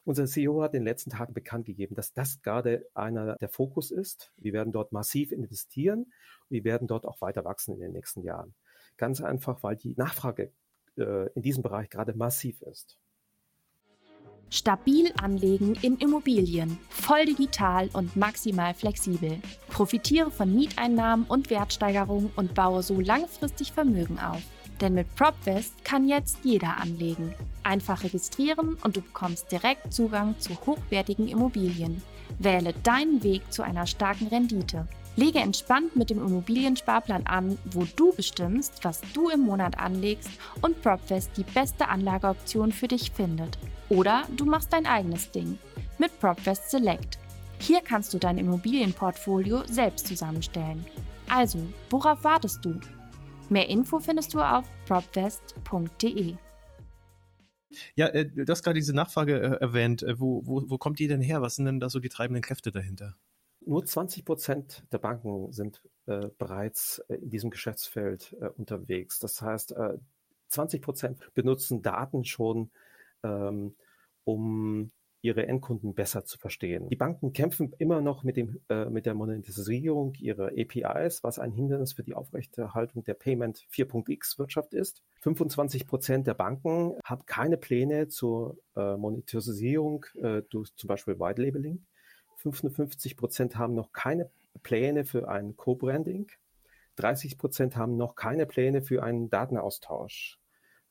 Unser 0.06 0.26
CEO 0.26 0.62
hat 0.64 0.74
in 0.74 0.82
den 0.82 0.88
letzten 0.88 1.10
Tagen 1.12 1.34
bekannt 1.34 1.66
gegeben, 1.66 1.94
dass 1.94 2.14
das 2.14 2.42
gerade 2.42 2.88
einer 2.94 3.36
der 3.36 3.50
Fokus 3.50 3.92
ist. 3.92 4.32
Wir 4.38 4.54
werden 4.54 4.72
dort 4.72 4.92
massiv 4.92 5.32
investieren. 5.32 6.12
Wir 6.48 6.64
werden 6.64 6.88
dort 6.88 7.06
auch 7.06 7.22
weiter 7.22 7.44
wachsen 7.44 7.76
in 7.76 7.82
den 7.82 7.92
nächsten 7.92 8.24
Jahren. 8.24 8.56
Ganz 8.98 9.22
einfach, 9.22 9.62
weil 9.62 9.76
die 9.76 9.96
Nachfrage 9.96 10.52
in 10.96 11.42
diesem 11.42 11.64
Bereich 11.64 11.90
gerade 11.90 12.14
massiv 12.14 12.62
ist. 12.64 12.98
Stabil 14.52 15.12
anlegen 15.22 15.76
in 15.82 15.98
Immobilien, 15.98 16.80
voll 16.90 17.26
digital 17.26 17.90
und 17.94 18.16
maximal 18.16 18.74
flexibel. 18.74 19.38
Profitiere 19.70 20.32
von 20.32 20.54
Mieteinnahmen 20.56 21.26
und 21.28 21.52
Wertsteigerungen 21.52 22.32
und 22.36 22.56
baue 22.56 22.82
so 22.82 23.00
langfristig 23.00 23.72
Vermögen 23.72 24.18
auf. 24.20 24.42
Denn 24.82 24.96
mit 24.96 25.14
PropVest 25.16 25.84
kann 25.84 26.08
jetzt 26.08 26.40
jeder 26.44 26.78
anlegen. 26.78 27.34
Einfach 27.64 28.04
registrieren 28.04 28.78
und 28.84 28.98
du 28.98 29.02
bekommst 29.02 29.52
direkt 29.52 29.94
Zugang 29.94 30.36
zu 30.40 30.56
hochwertigen 30.66 31.28
Immobilien. 31.28 32.02
Wähle 32.40 32.74
deinen 32.84 33.22
Weg 33.22 33.52
zu 33.52 33.62
einer 33.62 33.86
starken 33.86 34.28
Rendite. 34.28 34.88
Lege 35.16 35.40
entspannt 35.40 35.96
mit 35.96 36.10
dem 36.10 36.26
Immobiliensparplan 36.26 37.28
an, 37.28 37.58
wo 37.66 37.86
du 37.96 38.14
bestimmst, 38.14 38.84
was 38.84 39.02
du 39.14 39.30
im 39.30 39.42
Monat 39.42 39.78
anlegst 39.78 40.30
und 40.62 40.82
PropVest 40.82 41.32
die 41.36 41.44
beste 41.44 41.90
Anlageoption 41.90 42.72
für 42.72 42.88
dich 42.88 43.12
findet. 43.12 43.58
Oder 43.90 44.28
du 44.38 44.46
machst 44.46 44.72
dein 44.72 44.86
eigenes 44.86 45.32
Ding 45.32 45.58
mit 45.98 46.18
PropVest 46.20 46.70
Select. 46.70 47.18
Hier 47.60 47.82
kannst 47.82 48.14
du 48.14 48.20
dein 48.20 48.38
Immobilienportfolio 48.38 49.64
selbst 49.66 50.08
zusammenstellen. 50.08 50.86
Also, 51.28 51.60
worauf 51.90 52.24
wartest 52.24 52.64
du? 52.64 52.80
Mehr 53.50 53.68
Info 53.68 54.00
findest 54.00 54.34
du 54.34 54.42
auf 54.42 54.66
propvest.de. 54.86 56.36
Ja, 57.96 58.08
äh, 58.08 58.26
du 58.26 58.46
hast 58.48 58.64
gerade 58.64 58.80
diese 58.80 58.96
Nachfrage 58.96 59.40
äh, 59.40 59.62
erwähnt. 59.62 60.04
Äh, 60.04 60.20
wo, 60.20 60.46
wo, 60.46 60.64
wo 60.70 60.78
kommt 60.78 61.00
die 61.00 61.08
denn 61.08 61.22
her? 61.22 61.42
Was 61.42 61.56
sind 61.56 61.66
denn 61.66 61.80
da 61.80 61.90
so 61.90 62.00
die 62.00 62.10
treibenden 62.10 62.42
Kräfte 62.44 62.72
dahinter? 62.72 63.16
Nur 63.66 63.86
20 63.86 64.26
Prozent 64.26 64.84
der 64.92 65.00
Banken 65.00 65.52
sind 65.52 65.82
bereits 66.40 67.04
in 67.08 67.30
diesem 67.30 67.52
Geschäftsfeld 67.52 68.36
unterwegs. 68.58 69.20
Das 69.20 69.44
heißt, 69.44 69.74
äh, 69.74 70.00
20 70.48 70.82
Prozent 70.82 71.34
benutzen 71.36 71.84
Daten 71.84 72.26
schon 72.26 72.72
ähm, 73.24 73.76
um 74.24 74.92
ihre 75.22 75.48
Endkunden 75.48 75.94
besser 75.94 76.24
zu 76.24 76.38
verstehen. 76.38 76.88
Die 76.90 76.96
Banken 76.96 77.34
kämpfen 77.34 77.74
immer 77.78 78.02
noch 78.02 78.24
mit, 78.24 78.38
dem, 78.38 78.62
äh, 78.70 78.86
mit 78.86 79.06
der 79.06 79.16
Monetisierung 79.16 80.14
ihrer 80.16 80.52
APIs, 80.58 81.24
was 81.24 81.40
ein 81.40 81.52
Hindernis 81.52 81.94
für 81.94 82.04
die 82.04 82.14
Aufrechterhaltung 82.14 83.04
der 83.04 83.16
Payment 83.16 83.66
4.x 83.70 84.40
Wirtschaft 84.40 84.74
ist. 84.74 85.04
25 85.22 85.88
Prozent 85.88 86.28
der 86.28 86.36
Banken 86.36 86.94
haben 87.04 87.26
keine 87.26 87.58
Pläne 87.58 88.08
zur 88.08 88.58
äh, 88.78 88.96
Monetarisierung 88.96 90.06
äh, 90.16 90.42
durch 90.50 90.74
zum 90.76 90.88
Beispiel 90.88 91.20
White 91.20 91.42
Labeling. 91.42 91.86
55 92.38 93.18
Prozent 93.18 93.58
haben 93.58 93.74
noch 93.74 93.92
keine 93.92 94.30
Pläne 94.64 95.04
für 95.04 95.28
ein 95.28 95.58
Co-Branding. 95.58 96.32
30 96.96 97.38
Prozent 97.38 97.76
haben 97.76 97.98
noch 97.98 98.16
keine 98.16 98.46
Pläne 98.46 98.82
für 98.82 99.04
einen 99.04 99.30
Datenaustausch 99.30 100.39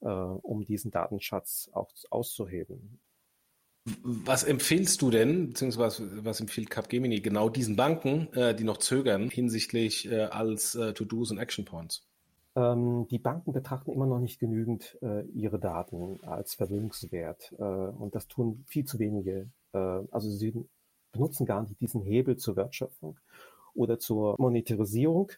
äh, 0.00 0.06
um 0.08 0.64
diesen 0.64 0.90
Datenschatz 0.90 1.70
auch 1.72 1.90
auszuheben. 2.10 3.00
Was 4.02 4.44
empfiehlst 4.44 5.00
du 5.00 5.10
denn, 5.10 5.48
beziehungsweise 5.48 6.24
was 6.24 6.40
empfiehlt 6.40 6.70
Capgemini 6.70 7.20
genau 7.20 7.48
diesen 7.48 7.76
Banken, 7.76 8.32
äh, 8.34 8.54
die 8.54 8.64
noch 8.64 8.78
zögern 8.78 9.30
hinsichtlich 9.30 10.10
äh, 10.10 10.24
als 10.24 10.74
äh, 10.74 10.92
To-Dos 10.92 11.30
und 11.30 11.38
Action 11.38 11.64
Points? 11.64 12.06
Ähm, 12.54 13.06
die 13.10 13.18
Banken 13.18 13.52
betrachten 13.52 13.92
immer 13.92 14.06
noch 14.06 14.18
nicht 14.18 14.40
genügend 14.40 14.98
äh, 15.00 15.22
ihre 15.28 15.58
Daten 15.58 16.18
als 16.22 16.54
vermögenswert 16.54 17.54
äh, 17.58 17.62
und 17.62 18.14
das 18.14 18.26
tun 18.26 18.64
viel 18.66 18.84
zu 18.84 18.98
wenige. 18.98 19.48
Äh, 19.72 19.78
also 19.78 20.28
sie 20.30 20.52
benutzen 21.12 21.46
gar 21.46 21.62
nicht 21.62 21.80
diesen 21.80 22.02
Hebel 22.02 22.36
zur 22.36 22.56
Wertschöpfung 22.56 23.18
oder 23.74 23.98
zur 23.98 24.34
Monetarisierung, 24.38 25.30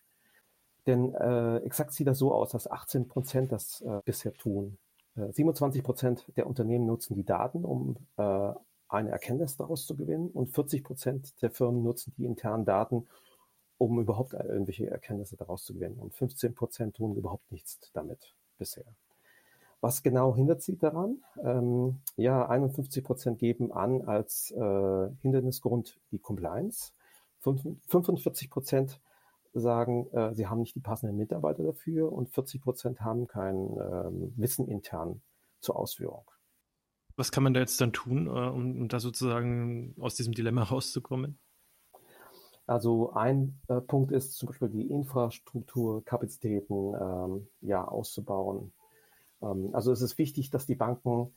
denn 0.91 1.15
äh, 1.15 1.59
exakt 1.59 1.93
sieht 1.93 2.09
das 2.09 2.19
so 2.19 2.35
aus, 2.35 2.51
dass 2.51 2.71
18 2.71 3.07
Prozent 3.07 3.53
das 3.53 3.81
äh, 3.83 4.01
bisher 4.05 4.35
tun. 4.35 4.77
Äh, 5.17 5.33
27 5.33 5.83
Prozent 5.83 6.27
der 6.37 6.47
Unternehmen 6.47 6.87
nutzen 6.87 7.15
die 7.15 7.25
Daten, 7.25 7.65
um 7.65 7.97
äh, 8.17 8.53
eine 8.89 9.11
Erkenntnis 9.11 9.57
daraus 9.57 9.87
zu 9.87 9.97
gewinnen 9.97 10.31
und 10.31 10.51
40 10.51 10.83
Prozent 10.83 11.41
der 11.43 11.51
Firmen 11.51 11.85
nutzen 11.85 12.13
die 12.17 12.25
internen 12.25 12.65
Daten, 12.65 13.07
um 13.79 14.01
überhaupt 14.01 14.35
irgendwelche 14.35 14.91
Erkenntnisse 14.91 15.37
daraus 15.37 15.65
zu 15.65 15.75
gewinnen. 15.75 15.99
Und 15.99 16.13
15 16.13 16.55
Prozent 16.55 16.97
tun 16.97 17.15
überhaupt 17.15 17.51
nichts 17.53 17.79
damit 17.93 18.35
bisher. 18.59 18.85
Was 19.81 20.03
genau 20.03 20.35
hindert 20.35 20.61
sie 20.61 20.77
daran? 20.77 21.23
Ähm, 21.43 22.01
ja, 22.17 22.47
51 22.47 23.05
Prozent 23.05 23.39
geben 23.39 23.73
an 23.73 24.03
als 24.03 24.51
äh, 24.51 25.09
Hindernisgrund 25.23 25.99
die 26.11 26.19
Compliance. 26.19 26.93
45 27.41 28.51
Prozent 28.51 29.01
sagen, 29.53 30.07
äh, 30.13 30.35
sie 30.35 30.47
haben 30.47 30.61
nicht 30.61 30.77
die 30.77 30.81
passenden 30.81 31.17
Mitarbeiter 31.17 31.63
dafür 31.63 32.13
und 32.13 32.31
40 32.31 32.63
Prozent 32.63 33.01
haben 33.01 33.27
kein 33.27 33.57
ähm, 33.57 34.33
Wissen 34.37 34.69
intern 34.69 35.23
zur 35.61 35.77
Ausführung. 35.77 36.31
Was 37.17 37.33
kann 37.33 37.43
man 37.43 37.55
da 37.55 37.61
jetzt 37.61 37.81
dann 37.81 37.93
tun, 37.93 38.27
äh, 38.27 38.31
um, 38.31 38.81
um, 38.81 38.89
da 38.89 39.01
sozusagen 39.01 39.95
aus 40.01 40.15
diesem 40.15 40.33
Dilemma 40.33 40.63
rauszukommen? 40.63 41.39
Also 42.67 43.13
ein 43.15 43.61
äh, 43.69 43.81
Punkt 43.81 44.13
ist 44.13 44.39
zum 44.39 44.47
Beispiel 44.47 44.69
die 44.69 44.91
Infrastrukturkapazitäten 44.91 46.95
ähm, 46.95 47.49
ja, 47.61 47.87
auszubauen. 47.87 48.73
Ähm, 49.43 49.71
also 49.73 49.91
es 49.91 50.03
ist 50.03 50.19
wichtig, 50.19 50.51
dass 50.51 50.67
die 50.67 50.77
Banken 50.77 51.35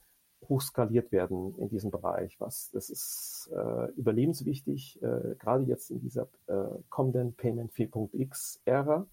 hochskaliert 0.50 1.12
werden 1.12 1.56
in 1.58 1.70
diesem 1.70 1.92
Bereich. 1.92 2.40
Was 2.40 2.72
das 2.72 2.90
ist 2.90 3.52
äh, 3.54 3.92
überlebenswichtig, 3.94 5.02
äh, 5.02 5.36
gerade 5.40 5.64
jetzt 5.64 5.92
in 5.92 6.00
dieser 6.00 6.28
äh, 6.48 6.66
kommenden 6.90 7.34
Payment 7.34 7.72
4.x 7.74 8.62
Ära. 8.66 9.06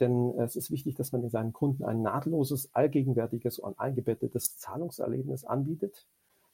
Denn 0.00 0.38
es 0.38 0.56
ist 0.56 0.70
wichtig, 0.70 0.96
dass 0.96 1.12
man 1.12 1.28
seinen 1.28 1.52
Kunden 1.52 1.84
ein 1.84 2.02
nahtloses, 2.02 2.74
allgegenwärtiges 2.74 3.58
und 3.58 3.78
eingebettetes 3.78 4.56
Zahlungserlebnis 4.56 5.44
anbietet. 5.44 6.06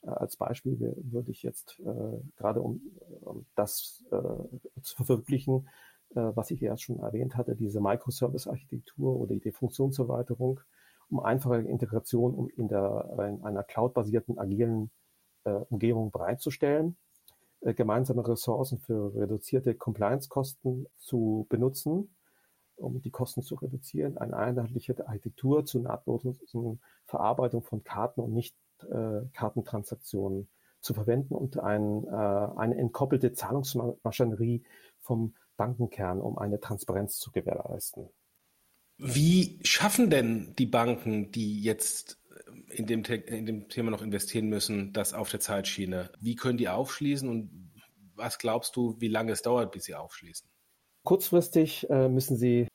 Äh, 0.02 0.10
als 0.10 0.36
Beispiel 0.36 0.94
würde 0.96 1.30
ich 1.30 1.42
jetzt 1.42 1.80
äh, 1.80 2.20
gerade 2.36 2.60
um, 2.60 2.80
um 3.22 3.46
das 3.54 4.04
äh, 4.10 4.80
zu 4.82 4.96
verwirklichen, 4.96 5.68
äh, 6.14 6.32
was 6.34 6.50
ich 6.50 6.62
erst 6.62 6.82
schon 6.82 6.98
erwähnt 6.98 7.36
hatte, 7.36 7.54
diese 7.54 7.80
Microservice-Architektur 7.80 9.16
oder 9.16 9.36
die 9.36 9.52
Funktionserweiterung, 9.52 10.60
um 11.10 11.20
einfache 11.20 11.60
Integration 11.62 12.34
um 12.34 12.48
in, 12.48 12.68
der, 12.68 13.14
in 13.28 13.44
einer 13.44 13.62
cloud-basierten 13.62 14.38
agilen 14.38 14.90
äh, 15.44 15.50
Umgebung 15.50 16.10
bereitzustellen, 16.10 16.96
äh, 17.60 17.74
gemeinsame 17.74 18.26
Ressourcen 18.26 18.78
für 18.78 19.14
reduzierte 19.14 19.74
Compliance-Kosten 19.74 20.86
zu 20.98 21.46
benutzen, 21.48 22.14
um 22.76 23.00
die 23.02 23.10
Kosten 23.10 23.42
zu 23.42 23.56
reduzieren, 23.56 24.18
eine 24.18 24.36
einheitliche 24.36 25.06
Architektur 25.06 25.66
zur 25.66 25.82
nahtlosen 25.82 26.80
Verarbeitung 27.04 27.62
von 27.62 27.84
Karten 27.84 28.20
und 28.20 28.32
nicht 28.32 28.56
äh, 28.88 29.22
zu 30.80 30.94
verwenden 30.94 31.34
und 31.34 31.58
ein, 31.58 32.04
äh, 32.06 32.10
eine 32.10 32.76
entkoppelte 32.76 33.32
Zahlungsmaschinerie 33.32 34.62
vom 35.00 35.34
Bankenkern, 35.56 36.22
um 36.22 36.38
eine 36.38 36.58
Transparenz 36.58 37.18
zu 37.18 37.30
gewährleisten. 37.32 38.08
Wie 39.02 39.58
schaffen 39.62 40.10
denn 40.10 40.54
die 40.58 40.66
Banken, 40.66 41.32
die 41.32 41.62
jetzt 41.62 42.18
in 42.68 42.86
dem, 42.86 43.02
in 43.04 43.46
dem 43.46 43.68
Thema 43.68 43.90
noch 43.90 44.02
investieren 44.02 44.48
müssen, 44.48 44.92
das 44.92 45.14
auf 45.14 45.30
der 45.30 45.40
Zeitschiene? 45.40 46.10
Wie 46.20 46.36
können 46.36 46.58
die 46.58 46.68
aufschließen 46.68 47.28
und 47.28 47.72
was 48.14 48.38
glaubst 48.38 48.76
du, 48.76 48.96
wie 49.00 49.08
lange 49.08 49.32
es 49.32 49.40
dauert, 49.40 49.72
bis 49.72 49.84
sie 49.84 49.94
aufschließen? 49.94 50.46
Kurzfristig 51.02 51.88
äh, 51.88 52.08
müssen 52.10 52.36
sie 52.36 52.68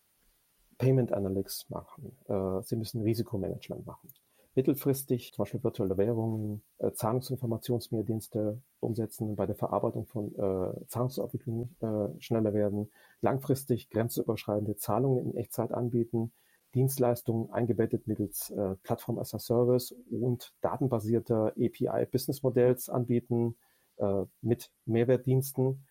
Payment 0.79 1.13
Analytics 1.13 1.69
machen. 1.69 2.17
Äh, 2.27 2.63
sie 2.63 2.75
müssen 2.75 3.01
Risikomanagement 3.03 3.85
machen 3.85 4.09
mittelfristig 4.55 5.33
zum 5.33 5.43
Beispiel 5.43 5.63
virtuelle 5.63 5.97
Währungen, 5.97 6.63
äh, 6.79 6.91
Zahlungsinformationsmehrdienste 6.91 8.61
umsetzen, 8.79 9.35
bei 9.35 9.45
der 9.45 9.55
Verarbeitung 9.55 10.05
von 10.07 10.33
äh, 10.35 10.87
Zahlungsabwicklungen 10.87 11.75
äh, 11.81 12.21
schneller 12.21 12.53
werden, 12.53 12.91
langfristig 13.21 13.89
grenzüberschreitende 13.89 14.77
Zahlungen 14.77 15.25
in 15.25 15.37
Echtzeit 15.37 15.71
anbieten, 15.71 16.31
Dienstleistungen 16.73 17.49
eingebettet 17.51 18.07
mittels 18.07 18.49
äh, 18.51 18.75
Plattform 18.83 19.17
as 19.19 19.33
a 19.33 19.39
Service 19.39 19.95
und 20.11 20.53
datenbasierter 20.61 21.53
API-Business-Modells 21.57 22.89
anbieten 22.89 23.57
äh, 23.97 24.23
mit 24.41 24.71
Mehrwertdiensten. 24.85 25.85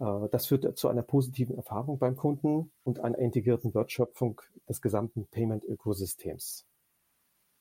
Äh, 0.00 0.28
das 0.30 0.46
führt 0.46 0.76
zu 0.76 0.88
einer 0.88 1.02
positiven 1.02 1.56
Erfahrung 1.56 1.98
beim 1.98 2.16
Kunden 2.16 2.72
und 2.82 3.00
einer 3.00 3.18
integrierten 3.18 3.74
Wertschöpfung 3.74 4.40
des 4.68 4.80
gesamten 4.80 5.26
Payment-Ökosystems. 5.28 6.67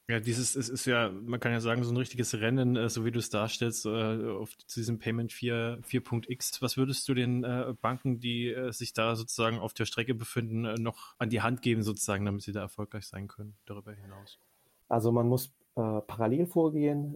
Ja, 0.10 0.22
dieses 0.22 0.56
es 0.56 0.70
ist 0.70 0.86
ja, 0.86 1.10
man 1.10 1.42
kann 1.42 1.52
ja 1.52 1.60
sagen, 1.60 1.84
so 1.84 1.92
ein 1.92 1.98
richtiges 1.98 2.34
Rennen, 2.34 2.78
äh, 2.78 2.88
so 2.88 3.04
wie 3.04 3.12
du 3.12 3.20
es 3.20 3.30
darstellst, 3.30 3.86
äh, 3.86 4.30
auf 4.30 4.58
zu 4.58 4.80
diesem 4.80 5.00
Payment 5.00 5.34
4, 5.34 5.80
4.x. 5.84 6.62
Was 6.62 6.78
würdest 6.78 7.10
du 7.10 7.14
den 7.14 7.44
äh, 7.44 7.74
Banken, 7.82 8.22
die 8.22 8.48
äh, 8.48 8.72
sich 8.72 8.94
da 8.94 9.18
sozusagen 9.18 9.60
auf 9.60 9.74
der 9.74 9.84
Strecke 9.84 10.16
befinden, 10.16 10.64
äh, 10.64 10.76
noch 10.76 11.16
an 11.18 11.30
die 11.30 11.42
Hand 11.42 11.62
geben, 11.62 11.84
sozusagen, 11.84 12.24
damit 12.24 12.42
sie 12.42 12.54
da 12.54 12.62
erfolgreich 12.62 13.06
sein 13.06 13.28
können, 13.28 13.58
darüber 13.66 13.92
hinaus? 13.92 14.40
Also 14.88 15.12
man 15.12 15.28
muss 15.28 15.54
äh, 15.76 16.02
parallel 16.02 16.46
vorgehen, 16.46 17.14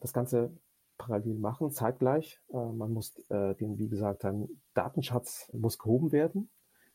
das 0.00 0.12
Ganze 0.12 0.52
parallel 0.96 1.34
machen, 1.34 1.72
zeitgleich. 1.72 2.40
man 2.50 2.92
muss 2.92 3.14
den, 3.28 3.78
wie 3.78 3.88
gesagt, 3.88 4.24
ein 4.24 4.48
Datenschatz 4.74 5.50
muss 5.52 5.78
gehoben 5.78 6.12
werden 6.12 6.48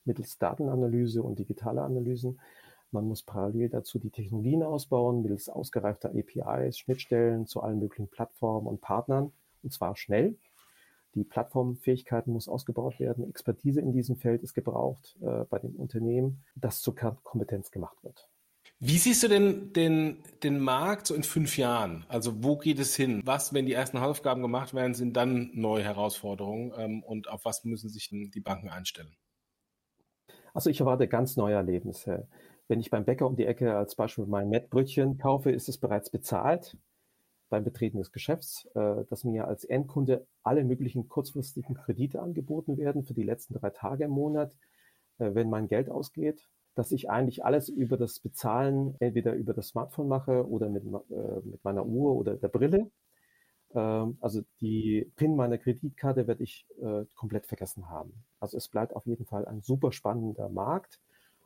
mittels 0.06 0.38
Datenanalyse 0.38 1.24
und 1.24 1.40
digitaler 1.40 1.84
Analysen. 1.84 2.40
Man 2.94 3.08
muss 3.08 3.24
parallel 3.24 3.70
dazu 3.70 3.98
die 3.98 4.12
Technologien 4.12 4.64
ausbauen, 4.64 5.24
mittels 5.24 5.50
ausgereifter 5.50 6.12
APIs, 6.12 6.78
Schnittstellen 6.78 7.48
zu 7.48 7.62
allen 7.62 7.80
möglichen 7.80 8.08
Plattformen 8.08 8.68
und 8.68 8.82
Partnern, 8.82 9.32
und 9.64 9.74
zwar 9.74 9.96
schnell. 9.96 10.38
Die 11.16 11.24
Plattformfähigkeiten 11.24 12.32
muss 12.32 12.48
ausgebaut 12.48 13.00
werden. 13.00 13.28
Expertise 13.30 13.82
in 13.82 13.94
diesem 13.94 14.16
Feld 14.16 14.42
ist 14.44 14.54
gebraucht 14.54 15.18
äh, 15.22 15.46
bei 15.50 15.60
den 15.60 15.76
Unternehmen, 15.76 16.44
dass 16.56 16.82
zur 16.82 16.96
Kompetenz 16.96 17.72
gemacht 17.72 18.04
wird. 18.04 18.30
Wie 18.80 18.98
siehst 18.98 19.24
du 19.24 19.28
denn 19.28 19.74
den, 19.74 20.24
den 20.44 20.60
Markt 20.60 21.08
so 21.08 21.16
in 21.16 21.24
fünf 21.24 21.58
Jahren? 21.58 22.06
Also 22.10 22.44
wo 22.44 22.58
geht 22.58 22.80
es 22.80 22.96
hin? 22.96 23.22
Was, 23.24 23.54
wenn 23.54 23.66
die 23.66 23.74
ersten 23.74 24.02
Hausaufgaben 24.02 24.42
gemacht 24.42 24.74
werden, 24.74 24.94
sind 24.94 25.16
dann 25.16 25.52
neue 25.54 25.84
Herausforderungen 25.84 26.74
ähm, 26.78 27.04
und 27.04 27.30
auf 27.30 27.46
was 27.46 27.64
müssen 27.64 27.90
sich 27.90 28.10
die 28.10 28.42
Banken 28.42 28.70
einstellen? 28.70 29.16
Also 30.54 30.70
ich 30.70 30.80
erwarte 30.80 31.08
ganz 31.08 31.36
neue 31.36 31.56
Erlebnisse. 31.56 32.28
Wenn 32.68 32.80
ich 32.80 32.90
beim 32.90 33.06
Bäcker 33.06 33.28
um 33.28 33.36
die 33.36 33.46
Ecke 33.46 33.76
als 33.76 33.96
Beispiel 33.96 34.26
mein 34.26 34.50
Mettbrötchen 34.50 35.18
kaufe, 35.18 35.52
ist 35.52 35.70
es 35.70 35.78
bereits 35.78 36.10
bezahlt 36.10 36.78
beim 37.50 37.64
Betreten 37.64 37.98
des 37.98 38.12
Geschäfts, 38.12 38.68
äh, 38.74 39.06
dass 39.10 39.24
mir 39.24 39.48
als 39.48 39.64
Endkunde 39.64 40.26
alle 40.42 40.64
möglichen 40.64 41.08
kurzfristigen 41.08 41.76
Kredite 41.76 42.22
angeboten 42.22 42.78
werden 42.78 43.04
für 43.04 43.14
die 43.14 43.24
letzten 43.24 43.54
drei 43.54 43.70
Tage 43.70 44.06
im 44.06 44.12
Monat, 44.12 44.56
äh, 45.20 45.36
wenn 45.36 45.50
mein 45.50 45.68
Geld 45.68 45.90
ausgeht, 45.90 46.48
dass 46.76 46.92
ich 46.92 47.10
eigentlich 47.10 47.46
alles 47.46 47.70
über 47.70 47.98
das 47.98 48.20
Bezahlen 48.20 48.96
entweder 49.00 49.34
über 49.34 49.54
das 49.54 49.68
Smartphone 49.68 50.08
mache 50.08 50.48
oder 50.48 50.70
mit, 50.70 50.84
äh, 50.84 51.42
mit 51.44 51.64
meiner 51.64 51.86
Uhr 51.86 52.16
oder 52.16 52.36
der 52.38 52.48
Brille. 52.48 52.90
Ähm, 53.76 54.18
also 54.22 54.42
die 54.62 55.12
PIN 55.16 55.36
meiner 55.36 55.58
Kreditkarte 55.58 56.28
werde 56.28 56.44
ich 56.44 56.66
äh, 56.82 57.06
komplett 57.16 57.46
vergessen 57.46 57.90
haben. 57.90 58.14
Also 58.40 58.58
es 58.58 58.68
bleibt 58.68 58.96
auf 58.96 59.06
jeden 59.06 59.26
Fall 59.26 59.46
ein 59.46 59.62
super 59.62 59.92
spannender 59.92 60.50
Markt 60.50 61.00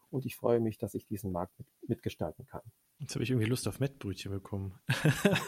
und 0.09 0.25
ich 0.25 0.35
freue 0.35 0.59
mich, 0.59 0.77
dass 0.77 0.93
ich 0.93 1.05
diesen 1.05 1.31
Markt 1.31 1.57
mit, 1.57 1.67
mitgestalten 1.87 2.45
kann. 2.45 2.61
Jetzt 2.99 3.13
habe 3.13 3.23
ich 3.23 3.29
irgendwie 3.29 3.47
Lust 3.47 3.67
auf 3.67 3.79
Mettbrötchen 3.79 4.31
bekommen. 4.31 4.73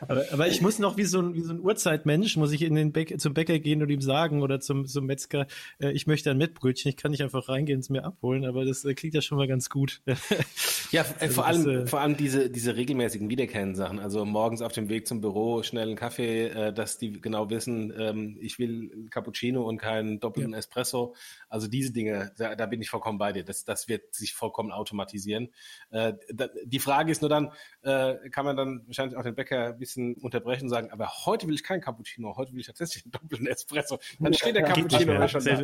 aber, 0.00 0.24
aber, 0.30 0.46
ich 0.46 0.62
muss 0.62 0.78
noch 0.78 0.96
wie 0.96 1.02
so 1.02 1.20
ein, 1.20 1.34
wie 1.34 1.40
so 1.40 1.52
ein 1.52 1.58
Urzeitmensch, 1.58 2.36
muss 2.36 2.52
ich 2.52 2.62
in 2.62 2.76
den 2.76 2.92
Bäck, 2.92 3.20
zum 3.20 3.34
Bäcker 3.34 3.58
gehen 3.58 3.82
und 3.82 3.90
ihm 3.90 4.00
sagen 4.00 4.42
oder 4.42 4.60
zum, 4.60 4.86
zum 4.86 5.06
Metzger, 5.06 5.48
äh, 5.80 5.90
ich 5.90 6.06
möchte 6.06 6.30
ein 6.30 6.38
Mettbrötchen. 6.38 6.88
Ich 6.88 6.96
kann 6.96 7.10
nicht 7.10 7.24
einfach 7.24 7.48
reingehen 7.48 7.78
und 7.78 7.80
es 7.80 7.90
mir 7.90 8.04
abholen, 8.04 8.44
aber 8.44 8.64
das 8.64 8.84
äh, 8.84 8.94
klingt 8.94 9.14
ja 9.14 9.22
schon 9.22 9.36
mal 9.36 9.48
ganz 9.48 9.70
gut. 9.70 10.02
ja, 10.92 11.02
äh, 11.02 11.22
also 11.22 11.34
vor, 11.34 11.46
allem, 11.46 11.68
äh, 11.68 11.86
vor 11.88 12.00
allem 12.00 12.16
diese, 12.16 12.48
diese 12.48 12.76
regelmäßigen 12.76 13.28
wiederkehrenden 13.28 13.74
Sachen. 13.74 13.98
Also 13.98 14.24
morgens 14.24 14.62
auf 14.62 14.70
dem 14.70 14.88
Weg 14.88 15.08
zum 15.08 15.20
Büro 15.20 15.64
schnell 15.64 15.88
einen 15.88 15.96
Kaffee, 15.96 16.46
äh, 16.46 16.72
dass 16.72 16.96
die 16.96 17.20
genau 17.20 17.50
wissen, 17.50 17.92
ähm, 17.98 18.36
ich 18.40 18.60
will 18.60 19.08
Cappuccino 19.10 19.68
und 19.68 19.78
keinen 19.78 20.20
doppelten 20.20 20.52
ja. 20.52 20.58
Espresso. 20.58 21.16
Also 21.48 21.66
diese 21.66 21.92
Dinge, 21.92 22.32
da, 22.36 22.54
da 22.54 22.66
bin 22.66 22.80
ich 22.80 22.90
vollkommen 22.90 23.18
bei 23.18 23.32
dir. 23.32 23.44
Das, 23.44 23.64
das 23.64 23.88
wird 23.88 24.14
sich 24.14 24.34
vollkommen 24.34 24.72
automatisieren. 24.72 25.52
Äh, 25.90 26.14
da, 26.32 26.48
die 26.64 26.78
Frage 26.78 27.10
ist 27.10 27.22
nur 27.22 27.28
dann, 27.28 27.52
äh, 27.82 28.28
kann 28.30 28.44
man 28.44 28.56
dann 28.56 28.82
wahrscheinlich 28.86 29.16
auch 29.16 29.22
den 29.22 29.34
Bäcker 29.34 29.66
ein 29.66 29.78
bisschen 29.78 30.14
unterbrechen 30.14 30.64
und 30.64 30.70
sagen, 30.70 30.90
aber 30.90 31.08
heute 31.26 31.46
will 31.46 31.54
ich 31.54 31.64
kein 31.64 31.80
Cappuccino, 31.80 32.36
heute 32.36 32.52
will 32.52 32.60
ich 32.60 32.66
tatsächlich 32.66 33.04
einen 33.04 33.12
doppelten 33.12 33.46
Espresso. 33.46 33.98
Dann 34.18 34.34
steht 34.34 34.56
der 34.56 34.64
Cappuccino 34.64 35.12
ja 35.12 35.28
schon 35.28 35.44
da. 35.44 35.62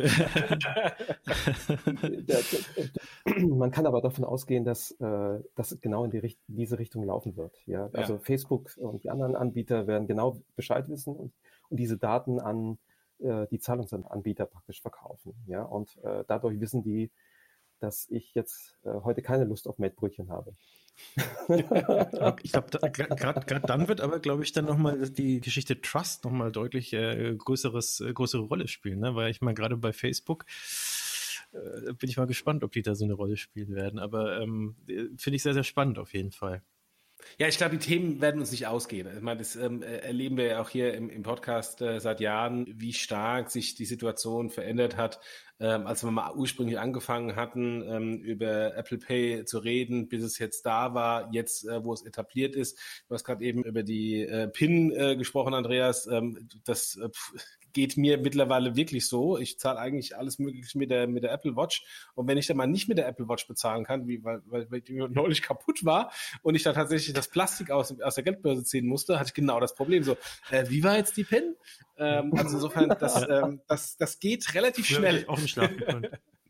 man 3.55 3.71
kann 3.71 3.85
aber 3.85 4.01
davon 4.01 4.25
ausgehen, 4.25 4.65
dass 4.65 4.91
äh, 4.99 5.39
das 5.55 5.77
genau 5.81 6.05
in 6.05 6.11
die, 6.11 6.37
diese 6.47 6.79
Richtung 6.79 7.03
laufen 7.03 7.35
wird. 7.37 7.55
Ja? 7.65 7.89
Also 7.93 8.13
ja. 8.13 8.19
Facebook 8.19 8.71
und 8.77 9.03
die 9.03 9.09
anderen 9.09 9.35
Anbieter 9.35 9.87
werden 9.87 10.07
genau 10.07 10.41
Bescheid 10.55 10.87
wissen 10.89 11.15
und, 11.15 11.33
und 11.69 11.77
diese 11.77 11.97
Daten 11.97 12.39
an 12.39 12.77
äh, 13.21 13.47
die 13.49 13.59
Zahlungsanbieter 13.59 14.45
praktisch 14.45 14.81
verkaufen. 14.81 15.33
Ja? 15.47 15.63
Und 15.63 15.97
äh, 16.03 16.23
dadurch 16.27 16.59
wissen 16.59 16.83
die, 16.83 17.11
dass 17.79 18.07
ich 18.09 18.33
jetzt 18.35 18.75
äh, 18.83 18.89
heute 19.03 19.21
keine 19.21 19.43
Lust 19.43 19.67
auf 19.67 19.79
Mettbrötchen 19.79 20.29
habe. 20.29 20.55
ich 21.47 22.51
glaube, 22.51 22.79
gerade 22.91 23.67
dann 23.67 23.87
wird 23.87 24.01
aber, 24.01 24.19
glaube 24.19 24.43
ich, 24.43 24.51
dann 24.51 24.65
nochmal 24.65 25.09
die 25.09 25.41
Geschichte 25.41 25.81
Trust 25.81 26.23
nochmal 26.23 26.51
deutlich 26.51 26.93
äh, 26.93 27.35
größeres, 27.35 28.01
äh, 28.01 28.13
größere 28.13 28.43
Rolle 28.43 28.67
spielen, 28.67 28.99
ne? 28.99 29.15
weil 29.15 29.31
ich 29.31 29.41
meine, 29.41 29.55
gerade 29.55 29.77
bei 29.77 29.93
Facebook 29.93 30.45
äh, 31.53 31.93
bin 31.93 32.09
ich 32.09 32.17
mal 32.17 32.27
gespannt, 32.27 32.63
ob 32.63 32.71
die 32.71 32.81
da 32.81 32.95
so 32.95 33.05
eine 33.05 33.13
Rolle 33.13 33.37
spielen 33.37 33.73
werden. 33.75 33.99
Aber 33.99 34.41
ähm, 34.41 34.75
finde 35.17 35.35
ich 35.35 35.43
sehr, 35.43 35.53
sehr 35.53 35.63
spannend 35.63 35.97
auf 35.97 36.13
jeden 36.13 36.31
Fall. 36.31 36.61
Ja, 37.37 37.47
ich 37.47 37.57
glaube, 37.57 37.77
die 37.77 37.85
Themen 37.85 38.21
werden 38.21 38.39
uns 38.39 38.51
nicht 38.51 38.67
ausgehen. 38.67 39.07
Ich 39.15 39.21
meine, 39.21 39.39
das 39.39 39.55
ähm, 39.55 39.81
erleben 39.81 40.37
wir 40.37 40.45
ja 40.45 40.61
auch 40.61 40.69
hier 40.69 40.93
im, 40.93 41.09
im 41.09 41.23
Podcast 41.23 41.81
äh, 41.81 41.99
seit 41.99 42.19
Jahren, 42.19 42.65
wie 42.79 42.93
stark 42.93 43.49
sich 43.49 43.75
die 43.75 43.85
Situation 43.85 44.49
verändert 44.49 44.97
hat 44.97 45.19
ähm, 45.61 45.85
als 45.85 46.03
wir 46.03 46.11
mal 46.11 46.33
ursprünglich 46.35 46.79
angefangen 46.79 47.35
hatten, 47.35 47.83
ähm, 47.87 48.17
über 48.21 48.75
Apple 48.75 48.97
Pay 48.97 49.45
zu 49.45 49.59
reden, 49.59 50.09
bis 50.09 50.23
es 50.23 50.39
jetzt 50.39 50.65
da 50.65 50.95
war, 50.95 51.31
jetzt, 51.31 51.67
äh, 51.67 51.83
wo 51.83 51.93
es 51.93 52.01
etabliert 52.01 52.55
ist. 52.55 52.79
Du 53.07 53.13
hast 53.13 53.23
gerade 53.23 53.45
eben 53.45 53.63
über 53.63 53.83
die 53.83 54.23
äh, 54.23 54.47
PIN 54.47 54.91
äh, 54.91 55.15
gesprochen, 55.15 55.53
Andreas. 55.53 56.07
Ähm, 56.07 56.49
das 56.65 56.97
äh, 56.97 57.09
geht 57.73 57.97
mir 57.97 58.17
mittlerweile 58.17 58.75
wirklich 58.75 59.07
so. 59.07 59.37
Ich 59.37 59.59
zahle 59.59 59.79
eigentlich 59.79 60.17
alles 60.17 60.39
Mögliche 60.39 60.77
mit 60.77 60.91
der, 60.91 61.07
mit 61.07 61.23
der 61.23 61.31
Apple 61.31 61.55
Watch. 61.55 61.85
Und 62.15 62.27
wenn 62.27 62.37
ich 62.37 62.47
dann 62.47 62.57
mal 62.57 62.67
nicht 62.67 62.89
mit 62.89 62.97
der 62.97 63.07
Apple 63.07 63.27
Watch 63.27 63.47
bezahlen 63.47 63.83
kann, 63.83 64.07
wie, 64.07 64.23
weil, 64.23 64.41
weil, 64.45 64.69
weil 64.71 64.81
die 64.81 64.95
neulich 65.09 65.41
kaputt 65.41 65.85
war 65.85 66.11
und 66.41 66.55
ich 66.55 66.63
dann 66.63 66.75
tatsächlich 66.75 67.13
das 67.13 67.27
Plastik 67.27 67.71
aus, 67.71 67.99
aus 68.01 68.15
der 68.15 68.23
Geldbörse 68.23 68.63
ziehen 68.63 68.87
musste, 68.87 69.19
hatte 69.19 69.29
ich 69.29 69.33
genau 69.33 69.59
das 69.59 69.75
Problem. 69.75 70.03
So, 70.03 70.17
äh, 70.49 70.65
wie 70.69 70.83
war 70.83 70.97
jetzt 70.97 71.17
die 71.17 71.23
PIN? 71.23 71.55
Ähm, 72.01 72.33
also 72.35 72.55
insofern, 72.55 72.89
das, 72.99 73.21
ähm, 73.29 73.61
das, 73.67 73.95
das 73.95 74.19
geht 74.19 74.53
relativ 74.55 74.87
schnell. 74.87 75.23
Auch 75.27 75.37
im 75.37 75.47
Schlaf 75.47 75.69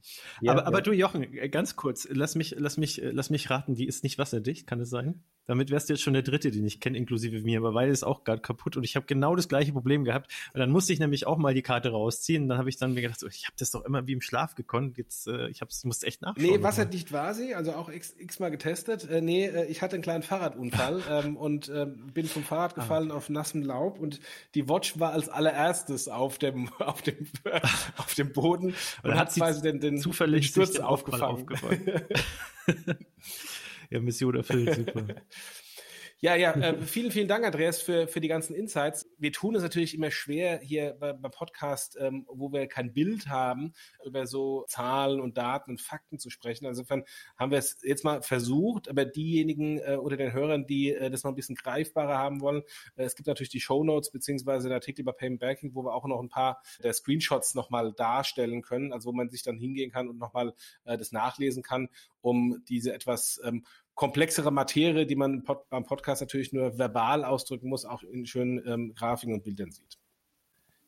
ja, 0.41 0.51
aber, 0.51 0.61
ja. 0.61 0.67
aber 0.67 0.81
du, 0.81 0.91
Jochen, 0.91 1.23
äh, 1.23 1.49
ganz 1.49 1.75
kurz, 1.75 2.07
lass 2.11 2.35
mich, 2.35 2.55
lass 2.57 2.77
mich, 2.77 3.01
äh, 3.01 3.11
lass 3.11 3.29
mich 3.29 3.49
raten, 3.49 3.75
die 3.75 3.87
ist 3.87 4.03
nicht 4.03 4.17
wasserdicht, 4.17 4.67
kann 4.67 4.79
es 4.79 4.89
sein? 4.89 5.23
Damit 5.47 5.71
wärst 5.71 5.89
du 5.89 5.93
jetzt 5.93 6.01
schon 6.01 6.13
der 6.13 6.21
dritte, 6.21 6.51
den 6.51 6.65
ich 6.65 6.79
kenne, 6.79 6.97
inklusive 6.97 7.41
mir, 7.41 7.59
aber 7.59 7.73
weil 7.73 7.89
ist 7.89 8.03
auch 8.03 8.23
gerade 8.23 8.41
kaputt 8.41 8.77
und 8.77 8.83
ich 8.83 8.95
habe 8.95 9.05
genau 9.05 9.35
das 9.35 9.49
gleiche 9.49 9.73
Problem 9.73 10.03
gehabt. 10.03 10.31
Und 10.53 10.59
dann 10.59 10.69
musste 10.69 10.93
ich 10.93 10.99
nämlich 10.99 11.25
auch 11.25 11.37
mal 11.37 11.53
die 11.53 11.63
Karte 11.63 11.89
rausziehen. 11.89 12.47
Dann 12.47 12.57
habe 12.57 12.69
ich 12.69 12.77
dann 12.77 12.93
mir 12.93 13.01
gedacht, 13.01 13.19
so, 13.19 13.27
ich 13.27 13.45
habe 13.45 13.55
das 13.57 13.71
doch 13.71 13.83
immer 13.83 14.05
wie 14.07 14.13
im 14.13 14.21
Schlaf 14.21 14.55
gekonnt. 14.55 14.97
Jetzt, 14.97 15.27
äh, 15.27 15.49
ich 15.49 15.61
hab's, 15.61 15.83
musste 15.83 16.05
echt 16.05 16.21
nachschauen. 16.21 16.47
Nee, 16.47 16.63
wasserdicht 16.63 17.11
war 17.11 17.33
sie, 17.33 17.55
also 17.55 17.73
auch 17.73 17.89
x, 17.89 18.15
x 18.17 18.39
mal 18.39 18.49
getestet. 18.49 19.09
Äh, 19.09 19.21
nee, 19.21 19.45
äh, 19.47 19.65
ich 19.65 19.81
hatte 19.81 19.95
einen 19.95 20.03
kleinen 20.03 20.23
Fahrradunfall 20.23 21.01
ähm, 21.09 21.35
und 21.35 21.69
äh, 21.69 21.85
bin 21.85 22.27
vom 22.27 22.43
Fahrrad 22.43 22.73
ah. 22.73 22.81
gefallen 22.81 23.11
ah. 23.11 23.15
auf 23.15 23.29
nassem 23.29 23.63
Laub 23.63 23.99
und 23.99 24.19
die 24.55 24.69
Watch 24.69 24.99
war 24.99 25.11
als 25.11 25.27
allererstes 25.27 26.07
auf 26.07 26.37
dem, 26.37 26.69
auf 26.79 27.01
dem, 27.01 27.27
auf 27.97 28.13
dem 28.13 28.31
Boden 28.31 28.75
und, 29.03 29.11
und 29.11 29.17
hat 29.17 29.33
quasi 29.33 29.61
den, 29.61 29.79
den 29.79 29.90
zufällig 29.97 30.47
Sturz 30.47 30.79
aufgefangen. 30.79 31.47
ja, 33.89 33.99
Mission 33.99 34.35
erfüllt, 34.35 34.75
super. 34.75 35.05
Ja, 36.19 36.35
ja, 36.35 36.51
äh, 36.51 36.77
vielen, 36.85 37.11
vielen 37.11 37.27
Dank, 37.27 37.45
Andreas, 37.45 37.81
für, 37.81 38.07
für 38.07 38.21
die 38.21 38.27
ganzen 38.27 38.55
Insights. 38.55 39.09
Wir 39.21 39.31
tun 39.31 39.53
es 39.53 39.61
natürlich 39.61 39.93
immer 39.93 40.09
schwer 40.09 40.59
hier 40.61 40.95
beim 40.99 41.21
bei 41.21 41.29
Podcast, 41.29 41.95
ähm, 41.99 42.25
wo 42.27 42.51
wir 42.51 42.65
kein 42.65 42.91
Bild 42.91 43.27
haben, 43.27 43.71
über 44.03 44.25
so 44.25 44.65
Zahlen 44.67 45.21
und 45.21 45.37
Daten 45.37 45.69
und 45.69 45.79
Fakten 45.79 46.17
zu 46.17 46.31
sprechen. 46.31 46.65
Insofern 46.65 47.03
haben 47.37 47.51
wir 47.51 47.59
es 47.59 47.77
jetzt 47.83 48.03
mal 48.03 48.23
versucht, 48.23 48.89
aber 48.89 49.05
diejenigen 49.05 49.77
äh, 49.77 49.95
unter 50.01 50.17
den 50.17 50.33
Hörern, 50.33 50.65
die 50.65 50.91
äh, 50.91 51.11
das 51.11 51.23
noch 51.23 51.31
ein 51.31 51.35
bisschen 51.35 51.53
greifbarer 51.53 52.17
haben 52.17 52.41
wollen, 52.41 52.63
äh, 52.95 53.03
es 53.03 53.15
gibt 53.15 53.27
natürlich 53.27 53.51
die 53.51 53.59
Show 53.59 53.83
Notes 53.83 54.09
beziehungsweise 54.09 54.69
den 54.69 54.73
Artikel 54.73 55.01
über 55.01 55.13
Payment 55.13 55.39
Banking, 55.39 55.75
wo 55.75 55.83
wir 55.83 55.93
auch 55.93 56.05
noch 56.05 56.19
ein 56.19 56.29
paar 56.29 56.63
der 56.81 56.93
Screenshots 56.93 57.53
nochmal 57.53 57.93
darstellen 57.93 58.63
können, 58.63 58.91
also 58.91 59.09
wo 59.09 59.13
man 59.13 59.29
sich 59.29 59.43
dann 59.43 59.59
hingehen 59.59 59.91
kann 59.91 60.09
und 60.09 60.17
nochmal 60.17 60.55
äh, 60.85 60.97
das 60.97 61.11
nachlesen 61.11 61.61
kann, 61.61 61.89
um 62.21 62.63
diese 62.67 62.91
etwas 62.91 63.39
ähm, 63.43 63.65
komplexere 63.95 64.51
Materie, 64.51 65.05
die 65.05 65.15
man 65.15 65.43
beim 65.69 65.85
Podcast 65.85 66.21
natürlich 66.21 66.53
nur 66.53 66.77
verbal 66.77 67.23
ausdrücken 67.23 67.69
muss, 67.69 67.85
auch 67.85 68.03
in 68.03 68.25
schönen 68.25 68.65
ähm, 68.65 68.93
Grafiken 68.95 69.33
und 69.33 69.43
Bildern 69.43 69.71
sieht. 69.71 69.97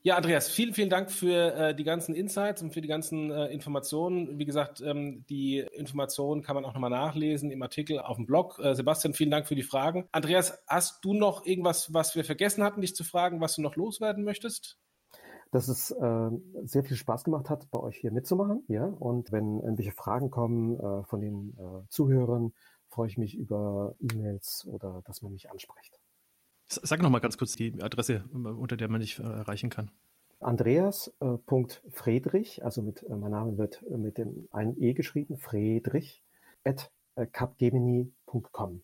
Ja, 0.06 0.18
Andreas, 0.18 0.50
vielen, 0.50 0.74
vielen 0.74 0.89
Dank 0.89 1.10
für 1.10 1.54
äh, 1.56 1.74
die 1.74 1.86
ganzen 1.86 2.13
Insights 2.13 2.62
und 2.62 2.74
für 2.74 2.82
die 2.82 2.89
ganzen 2.89 3.32
äh, 3.32 3.46
Informationen. 3.48 4.38
Wie 4.38 4.44
gesagt, 4.44 4.82
ähm, 4.82 5.24
die 5.30 5.60
Informationen 5.60 6.42
kann 6.42 6.56
man 6.56 6.66
auch 6.66 6.74
nochmal 6.74 6.89
nachlesen 6.89 7.52
im 7.52 7.62
Artikel 7.62 8.00
auf 8.00 8.18
dem 8.18 8.26
Blog. 8.26 8.60
Äh, 8.60 8.76
Sebastian, 8.76 9.13
vielen 9.13 9.32
Dank 9.32 9.48
für 9.48 9.56
die 9.56 9.63
Fragen. 9.63 10.06
Andreas, 10.12 10.62
hast 10.68 11.06
du 11.06 11.13
noch 11.13 11.46
irgendwas, 11.46 11.94
was 11.94 12.18
wir 12.18 12.26
vergessen 12.26 12.66
hatten, 12.66 12.82
dich 12.82 12.98
zu 12.98 13.06
fragen, 13.06 13.39
was 13.39 13.56
du 13.56 13.62
noch 13.62 13.78
loswerden 13.78 14.26
möchtest? 14.26 14.78
dass 15.52 15.68
es 15.68 15.92
äh, 15.92 16.30
sehr 16.63 16.84
viel 16.84 16.98
Spaß 16.98 17.24
gemacht 17.24 17.52
hat, 17.52 17.70
bei 17.70 17.80
euch 17.80 17.98
hier 17.98 18.12
mitzumachen. 18.12 18.63
Ja? 18.68 18.86
Und 18.86 19.32
wenn 19.32 19.60
irgendwelche 19.60 19.92
Fragen 19.92 20.32
kommen 20.32 20.80
äh, 20.80 21.04
von 21.04 21.22
den 21.22 21.56
äh, 21.60 21.88
Zuhörern, 21.89 22.54
freue 22.94 23.08
ich 23.08 23.18
mich 23.18 23.36
über 23.36 23.96
E-Mails 24.00 24.68
oder 24.68 25.02
dass 25.06 25.24
man 25.24 25.34
mich 25.34 25.50
anspricht. 25.50 26.00
Sag 26.68 27.02
noch 27.02 27.10
mal 27.10 27.20
ganz 27.20 27.38
kurz 27.38 27.56
die 27.56 27.82
Adresse, 27.82 28.24
unter 28.32 28.78
der 28.78 28.88
man 28.90 29.02
dich 29.02 29.20
äh, 29.20 29.24
erreichen 29.24 29.70
kann. 29.70 29.92
Andreas.friedrich, 30.40 32.60
äh, 32.60 32.62
also 32.62 32.82
mit, 32.82 33.04
äh, 33.04 33.16
mein 33.16 33.32
Name 33.32 33.58
wird 33.58 33.84
äh, 33.84 33.98
mit 33.98 34.18
dem 34.18 34.48
einen 34.52 34.82
E 34.82 34.94
geschrieben, 34.94 35.38
Friedrich, 35.38 36.24
at 36.64 36.90
äh, 37.16 37.26
capgemini.com. 37.26 38.82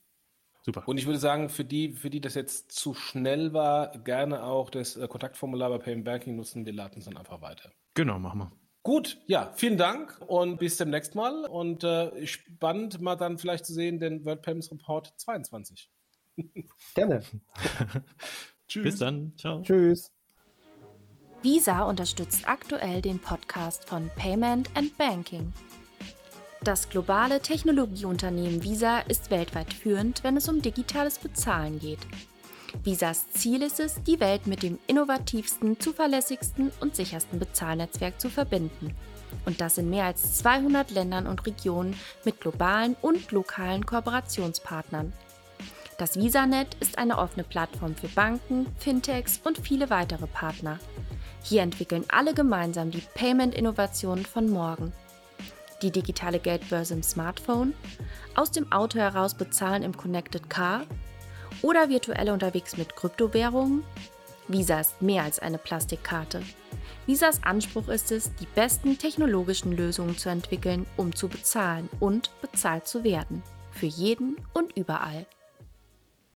Super. 0.62 0.84
Und 0.88 0.98
ich 0.98 1.06
würde 1.06 1.20
sagen, 1.20 1.48
für 1.50 1.64
die, 1.64 1.94
für 1.94 2.10
die 2.10 2.20
das 2.22 2.34
jetzt 2.36 2.72
zu 2.72 2.94
schnell 2.94 3.54
war, 3.54 3.92
gerne 4.00 4.44
auch 4.44 4.70
das 4.70 4.98
äh, 4.98 5.08
Kontaktformular 5.08 5.70
bei 5.70 5.78
Payment 5.78 6.04
Banking 6.06 6.36
nutzen. 6.36 6.66
Wir 6.66 6.74
laden 6.74 7.00
es 7.00 7.06
dann 7.06 7.18
einfach 7.18 7.42
weiter. 7.42 7.72
Genau, 7.94 8.20
machen 8.20 8.40
wir. 8.40 8.52
Gut, 8.84 9.18
ja, 9.28 9.52
vielen 9.56 9.78
Dank 9.78 10.20
und 10.28 10.58
bis 10.58 10.78
demnächst 10.78 11.14
mal. 11.14 11.46
Und 11.46 11.84
äh, 11.84 12.26
spannend 12.26 13.02
mal 13.02 13.16
dann 13.16 13.38
vielleicht 13.38 13.66
zu 13.66 13.74
sehen 13.74 14.00
den 14.00 14.24
World 14.26 14.42
Payments 14.42 14.72
Report 14.72 15.14
22. 15.18 15.90
Gerne. 16.96 17.22
Tschüss. 18.68 18.84
Bis 18.84 18.98
dann. 19.00 19.34
Ciao. 19.38 19.62
Tschüss. 19.62 20.12
Visa 21.42 21.84
unterstützt 21.84 22.48
aktuell 22.48 23.02
den 23.02 23.20
Podcast 23.20 23.88
von 23.88 24.10
Payment 24.16 24.70
and 24.76 24.98
Banking. 24.98 25.54
Das 26.62 26.90
globale 26.90 27.42
Technologieunternehmen 27.42 28.62
Visa 28.64 29.00
ist 29.00 29.32
weltweit 29.32 29.74
führend, 29.74 30.24
wenn 30.26 30.36
es 30.36 30.50
um 30.50 30.62
digitales 30.62 31.18
Bezahlen 31.18 31.80
geht. 31.80 32.00
Visas 32.84 33.30
Ziel 33.32 33.62
ist 33.64 33.80
es, 33.80 34.02
die 34.04 34.20
Welt 34.20 34.48
mit 34.48 34.64
dem 34.64 34.80
innovativsten, 34.88 35.80
zuverlässigsten 35.80 36.72
und 36.80 36.96
sichersten 36.96 37.40
Bezahlnetzwerk 37.40 38.20
zu 38.20 38.30
verbinden. 38.30 38.96
Und 39.46 39.62
das 39.62 39.78
in 39.78 39.90
mehr 39.90 40.06
als 40.06 40.38
200 40.38 40.92
Ländern 40.92 41.28
und 41.28 41.46
Regionen 41.46 41.96
mit 42.26 42.42
globalen 42.42 42.96
und 43.02 43.32
lokalen 43.32 43.86
Kooperationspartnern. 43.86 45.14
Das 45.98 46.18
VisaNet 46.18 46.78
ist 46.80 46.98
eine 46.98 47.18
offene 47.18 47.44
Plattform 47.44 47.96
für 47.96 48.08
Banken, 48.08 48.68
Fintechs 48.78 49.42
und 49.44 49.58
viele 49.58 49.90
weitere 49.90 50.28
Partner. 50.28 50.80
Hier 51.44 51.62
entwickeln 51.62 52.06
alle 52.08 52.34
gemeinsam 52.34 52.92
die 52.92 53.04
Payment-Innovationen 53.16 54.26
von 54.26 54.50
morgen. 54.50 54.94
Die 55.82 55.92
digitale 55.92 56.40
Geldbörse 56.40 56.94
im 56.94 57.04
Smartphone, 57.04 57.74
aus 58.36 58.52
dem 58.52 58.72
Auto 58.72 58.98
heraus 59.00 59.34
bezahlen 59.34 59.84
im 59.84 59.96
Connected 59.96 60.50
Car 60.50 60.84
oder 61.62 61.90
virtuell 61.90 62.30
unterwegs 62.30 62.78
mit 62.78 62.96
Kryptowährungen? 62.96 63.84
Visa 64.48 64.80
ist 64.80 65.02
mehr 65.02 65.24
als 65.24 65.40
eine 65.40 65.58
Plastikkarte. 65.58 66.42
Visas 67.06 67.44
Anspruch 67.44 67.88
ist 67.88 68.12
es, 68.12 68.34
die 68.36 68.48
besten 68.56 68.98
technologischen 68.98 69.76
Lösungen 69.76 70.18
zu 70.18 70.30
entwickeln, 70.30 70.86
um 70.98 71.16
zu 71.16 71.28
bezahlen 71.28 71.90
und 72.00 72.30
bezahlt 72.42 72.88
zu 72.88 73.04
werden. 73.04 73.44
Für 73.72 73.88
jeden 73.88 74.38
und 74.54 74.76
überall. 74.76 75.26